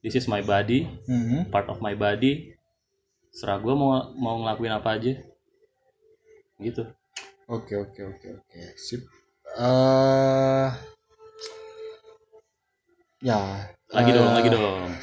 this 0.00 0.14
is 0.14 0.30
my 0.30 0.38
body 0.40 0.86
Hmm. 1.04 1.50
part 1.50 1.66
of 1.66 1.82
my 1.82 1.92
body 1.92 2.54
serah 3.32 3.58
gue 3.58 3.74
mau 3.74 4.14
mau 4.14 4.38
ngelakuin 4.38 4.70
apa 4.70 4.94
aja 4.94 5.18
gitu 6.58 6.84
Oke 7.48 7.74
oke 7.74 7.98
oke 8.06 8.28
oke 8.38 8.60
sip. 8.78 9.02
eh 9.58 10.70
ya. 13.20 13.66
lagi 13.90 14.10
eh, 14.10 14.14
dong 14.14 14.30
lagi 14.30 14.48
dong 14.48 14.86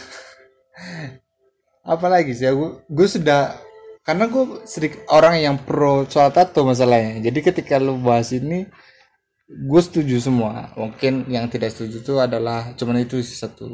Apa 1.88 2.08
lagi 2.08 2.32
sih? 2.32 2.48
Gue 2.48 2.84
gue 2.84 3.08
sudah 3.08 3.56
karena 4.08 4.32
gue 4.32 4.64
sedikit 4.64 5.04
orang 5.12 5.36
yang 5.36 5.56
pro 5.60 6.08
soal 6.08 6.32
tato 6.32 6.64
masalahnya. 6.64 7.20
Jadi 7.28 7.44
ketika 7.44 7.76
lu 7.76 8.00
bahas 8.00 8.32
ini, 8.32 8.64
gue 9.52 9.82
setuju 9.84 10.16
semua. 10.24 10.72
Mungkin 10.80 11.28
yang 11.28 11.52
tidak 11.52 11.76
setuju 11.76 12.00
itu 12.00 12.14
adalah 12.16 12.72
cuman 12.80 13.04
itu 13.04 13.20
sih 13.20 13.36
satu. 13.36 13.68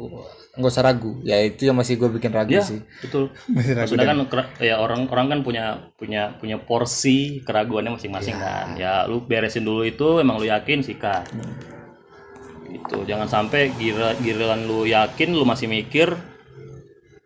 Nggak 0.58 0.72
usah 0.74 0.82
ragu. 0.82 1.22
Ya 1.22 1.38
itu 1.38 1.70
yang 1.70 1.78
masih 1.78 2.02
gue 2.02 2.10
bikin 2.18 2.34
ragu 2.34 2.50
ya 2.50 2.66
sih. 2.66 2.82
betul. 2.98 3.30
Masih 3.54 3.78
ragu 3.78 3.94
maksudnya 3.94 4.10
kan 4.10 4.18
ya 4.58 4.82
orang 4.82 5.06
orang 5.06 5.26
kan 5.30 5.40
punya 5.46 5.94
punya 5.94 6.34
punya 6.42 6.58
porsi 6.58 7.38
keraguannya 7.46 7.94
masing-masing 7.94 8.34
kan. 8.34 8.74
Ya 8.74 9.06
lu 9.06 9.22
beresin 9.22 9.62
dulu 9.62 9.86
itu 9.86 10.18
emang 10.18 10.42
lu 10.42 10.50
yakin 10.50 10.82
sikat. 10.82 11.30
Itu 12.74 13.06
jangan 13.06 13.30
sampai 13.30 13.70
gira 13.78 14.18
giliran 14.18 14.66
lu 14.66 14.82
yakin 14.82 15.30
lu 15.30 15.46
masih 15.46 15.70
mikir 15.70 16.10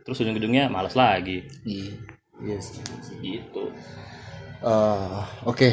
terus 0.05 0.21
ujung-ujungnya 0.21 0.69
malas 0.69 0.93
lagi. 0.93 1.49
Iya 1.65 2.18
yes. 2.43 2.79
gitu. 3.23 3.63
Eh, 4.63 5.23
oke. 5.47 5.71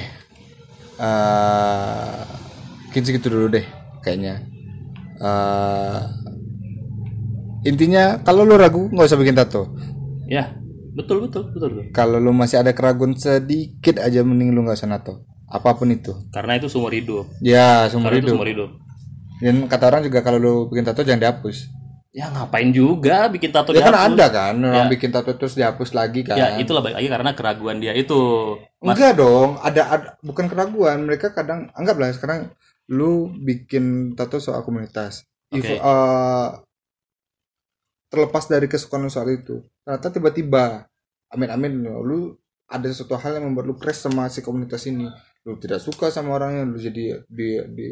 Eh, 0.95 2.21
mungkin 2.87 3.03
segitu 3.03 3.27
dulu 3.27 3.51
deh 3.51 3.65
kayaknya. 4.05 4.45
Eh, 5.19 6.01
intinya 7.65 8.21
kalau 8.21 8.45
lu 8.45 8.55
ragu 8.55 8.87
nggak 8.89 9.07
usah 9.09 9.19
bikin 9.19 9.37
tato. 9.37 9.73
Ya 10.25 10.55
betul 10.95 11.27
betul 11.27 11.51
betul, 11.51 11.69
betul. 11.75 11.91
kalau 11.91 12.23
lu 12.23 12.31
masih 12.31 12.63
ada 12.63 12.71
keraguan 12.71 13.19
sedikit 13.19 13.99
aja 13.99 14.23
mending 14.23 14.55
lu 14.55 14.63
nggak 14.63 14.79
usah 14.79 14.89
nato. 14.89 15.27
Apa 15.51 15.75
pun 15.75 15.91
itu. 15.91 16.15
Karena 16.31 16.57
itu 16.57 16.71
seumur 16.71 16.95
hidup. 16.95 17.27
Ya 17.43 17.91
seumur 17.91 18.15
karena 18.15 18.23
itu 18.23 18.31
hidup. 18.31 18.33
seumur 18.33 18.49
hidup. 18.49 18.69
Dan 19.43 19.55
kata 19.67 19.91
orang 19.91 20.01
juga 20.07 20.23
kalau 20.23 20.39
lu 20.39 20.53
bikin 20.71 20.87
tato 20.87 21.03
jangan 21.03 21.19
dihapus 21.19 21.74
ya 22.15 22.31
ngapain 22.31 22.71
juga 22.71 23.27
bikin 23.27 23.51
tato 23.51 23.75
ya 23.75 23.83
kan 23.83 23.91
dihapus? 23.91 24.15
ada 24.15 24.27
kan 24.31 24.55
orang 24.63 24.87
bikin 24.87 25.11
tato 25.11 25.35
terus 25.35 25.59
dihapus 25.59 25.91
lagi 25.91 26.23
kan. 26.23 26.39
ya 26.39 26.47
itulah 26.55 26.79
baik 26.79 26.95
lagi 26.95 27.11
karena 27.11 27.31
keraguan 27.35 27.83
dia 27.83 27.91
itu. 27.91 28.55
Enggak 28.79 29.19
dong 29.19 29.59
ada, 29.59 29.81
ada 29.91 30.07
bukan 30.23 30.47
keraguan 30.47 31.03
mereka 31.03 31.35
kadang 31.35 31.67
anggaplah 31.75 32.15
sekarang 32.15 32.55
lu 32.87 33.35
bikin 33.43 34.15
tato 34.15 34.39
soal 34.39 34.63
komunitas. 34.63 35.27
If, 35.51 35.67
Oke. 35.67 35.75
eh, 35.75 36.49
terlepas 38.07 38.47
dari 38.47 38.71
kesukaan 38.71 39.11
soal 39.11 39.35
itu 39.35 39.59
ternyata 39.83 40.07
tiba-tiba 40.07 40.87
amin 41.35 41.49
amin 41.51 41.73
lu 41.83 42.39
ada 42.71 42.87
sesuatu 42.89 43.19
hal 43.19 43.37
yang 43.37 43.51
membuat 43.51 43.65
lu 43.67 43.75
crash 43.75 44.07
sama 44.07 44.31
si 44.31 44.39
komunitas 44.39 44.87
ini. 44.87 45.11
Lu 45.43 45.59
tidak 45.59 45.83
suka 45.83 46.09
sama 46.09 46.39
orangnya 46.39 46.63
lu 46.63 46.79
jadi 46.79 47.27
di 47.27 47.59
di 47.75 47.87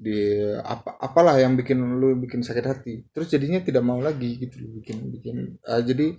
di 0.00 0.16
apa 0.56 0.96
apalah 0.96 1.36
yang 1.36 1.52
bikin 1.54 1.76
lu 1.76 2.16
bikin 2.16 2.40
sakit 2.40 2.64
hati 2.64 3.04
terus 3.06 3.28
jadinya 3.28 3.60
tidak 3.60 3.82
mau 3.82 4.00
lagi 4.00 4.40
gitu 4.40 4.56
lu 4.58 4.80
bikin 4.80 4.96
bikin 5.10 5.36
eh, 5.60 5.82
jadi 5.82 6.16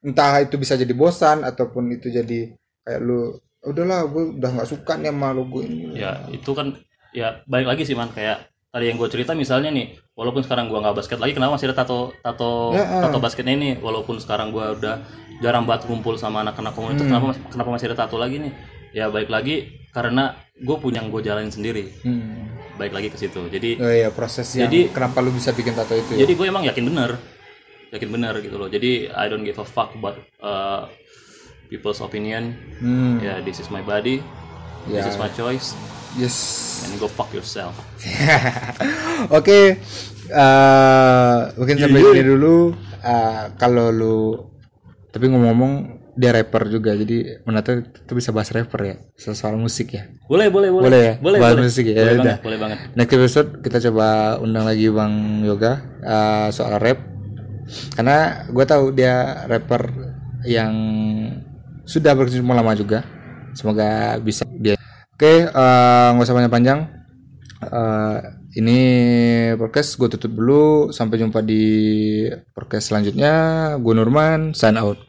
entah 0.00 0.40
itu 0.40 0.56
bisa 0.56 0.74
jadi 0.74 0.90
bosan 0.90 1.42
ataupun 1.42 1.92
itu 1.92 2.08
jadi 2.08 2.56
kayak 2.80 3.00
lu 3.00 3.36
udahlah 3.60 4.06
gue 4.06 4.34
udah 4.34 4.50
nggak 4.50 4.70
suka 4.70 4.96
nih 4.96 5.10
sama 5.10 5.30
logo 5.30 5.60
ini 5.60 5.92
ya 5.94 6.24
itu 6.30 6.50
kan 6.50 6.72
ya 7.10 7.44
baik 7.44 7.66
lagi 7.66 7.82
sih 7.82 7.92
man 7.92 8.08
kayak 8.08 8.38
tadi 8.68 8.84
yang 8.86 8.96
gue 8.96 9.08
cerita 9.08 9.34
misalnya 9.34 9.68
nih 9.68 9.86
walaupun 10.14 10.40
sekarang 10.40 10.66
gua 10.66 10.80
nggak 10.80 10.96
basket 10.96 11.18
lagi 11.18 11.32
kenapa 11.32 11.54
masih 11.54 11.68
ada 11.68 11.78
tato 11.78 12.14
tato 12.18 12.72
Ya, 12.72 12.82
ah. 12.82 13.02
tato 13.02 13.18
basketnya 13.18 13.52
ini 13.52 13.76
walaupun 13.76 14.16
sekarang 14.16 14.50
gua 14.50 14.72
udah 14.72 15.04
jarang 15.38 15.62
banget 15.62 15.84
kumpul 15.84 16.16
sama 16.16 16.40
anak-anak 16.40 16.72
komunitas 16.72 17.02
Hmm. 17.02 17.10
kenapa 17.10 17.26
masih- 17.28 17.44
kenapa 17.48 17.70
masih 17.70 17.86
ada 17.86 17.98
tato 17.98 18.16
lagi 18.16 18.36
nih 18.38 18.52
ya 18.90 19.06
baik 19.06 19.28
lagi 19.28 19.56
karena 19.88 20.32
gue 20.54 20.76
punya 20.76 20.98
yang 20.98 21.08
gue 21.08 21.20
jalanin 21.20 21.50
sendiri 21.50 21.90
Hmm. 22.02 22.47
Baik 22.78 22.92
lagi 22.92 23.08
ke 23.08 23.18
situ 23.18 23.50
jadi 23.50 23.70
Oh 23.76 23.90
iya 23.90 24.08
proses 24.08 24.46
yang 24.54 24.66
Jadi- 24.66 24.88
kenapa 24.88 25.18
lu 25.18 25.30
bisa 25.30 25.50
bikin 25.50 25.74
tato 25.74 25.92
itu 25.92 26.14
ya? 26.14 26.22
jadi 26.22 26.32
gue 26.32 26.46
emang 26.46 26.62
yakin 26.62 26.84
bener 26.86 27.10
yakin 27.90 28.08
bener 28.08 28.38
gitu 28.38 28.54
loh 28.54 28.68
jadi 28.68 29.10
I 29.10 29.26
don't 29.26 29.42
give 29.42 29.56
a 29.56 29.64
fuck 29.64 29.92
about 29.92 30.14
uh, 30.38 30.86
people's 31.66 31.98
opinion 31.98 32.54
Hmm. 32.78 33.18
ya 33.18 33.40
this 33.40 33.58
is 33.58 33.68
my 33.68 33.80
body 33.80 34.22
Ya. 34.86 35.02
this 35.02 35.10
is 35.10 35.18
my 35.18 35.28
choice 35.30 35.74
Yes. 36.14 36.36
and 36.84 36.96
go 36.96 37.06
fuck 37.06 37.28
yourself 37.30 37.74
Oke. 39.30 39.76
eh, 40.28 41.38
mungkin 41.54 41.76
sampai 41.76 42.00
sini 42.00 42.22
dulu. 42.22 42.72
Eh, 42.98 43.44
kalau 43.56 43.88
lu 43.88 44.18
tapi 45.08 45.26
ngomong-ngomong 45.26 45.97
dia 46.18 46.34
rapper 46.34 46.66
juga 46.66 46.98
jadi 46.98 47.46
menato 47.46 47.70
itu 47.78 48.12
bisa 48.12 48.34
bahas 48.34 48.50
rapper 48.50 48.80
ya 48.82 48.94
soal, 49.14 49.38
soal 49.38 49.54
musik 49.54 49.94
ya. 49.94 50.10
Boleh 50.26 50.50
boleh 50.50 50.66
boleh. 50.74 50.82
Boleh 50.90 51.00
ya? 51.00 51.14
Boleh 51.22 51.38
bahas 51.38 51.54
boleh. 51.54 51.66
musik 51.70 51.84
ya 51.86 51.94
boleh 51.94 52.02
Ya 52.02 52.10
banget 52.10 52.26
udah. 52.26 52.38
boleh 52.42 52.58
banget. 52.58 52.78
Next 52.98 53.14
episode 53.14 53.48
kita 53.62 53.78
coba 53.86 54.06
undang 54.42 54.66
lagi 54.66 54.90
bang 54.90 55.14
yoga 55.46 55.72
eh, 56.02 56.48
soal 56.50 56.74
rap. 56.82 56.98
Karena 57.94 58.42
gue 58.50 58.64
tahu 58.66 58.90
dia 58.90 59.46
rapper 59.46 59.82
yang 60.42 60.74
sudah 61.86 62.12
berkecimpung 62.18 62.52
lama 62.52 62.74
juga. 62.74 63.06
Semoga 63.54 64.18
bisa 64.18 64.42
dia. 64.58 64.74
Oke 65.14 65.46
eh, 65.46 66.08
nggak 66.12 66.26
usah 66.26 66.34
banyak 66.34 66.50
panjang. 66.50 66.80
Eh, 67.62 68.16
ini 68.58 68.78
podcast 69.54 69.94
gue 69.94 70.10
tutup 70.18 70.34
dulu. 70.34 70.90
Sampai 70.90 71.22
jumpa 71.22 71.46
di 71.46 71.62
podcast 72.50 72.90
selanjutnya. 72.90 73.32
Gue 73.78 73.94
Nurman 73.94 74.50
sign 74.50 74.74
out 74.74 75.07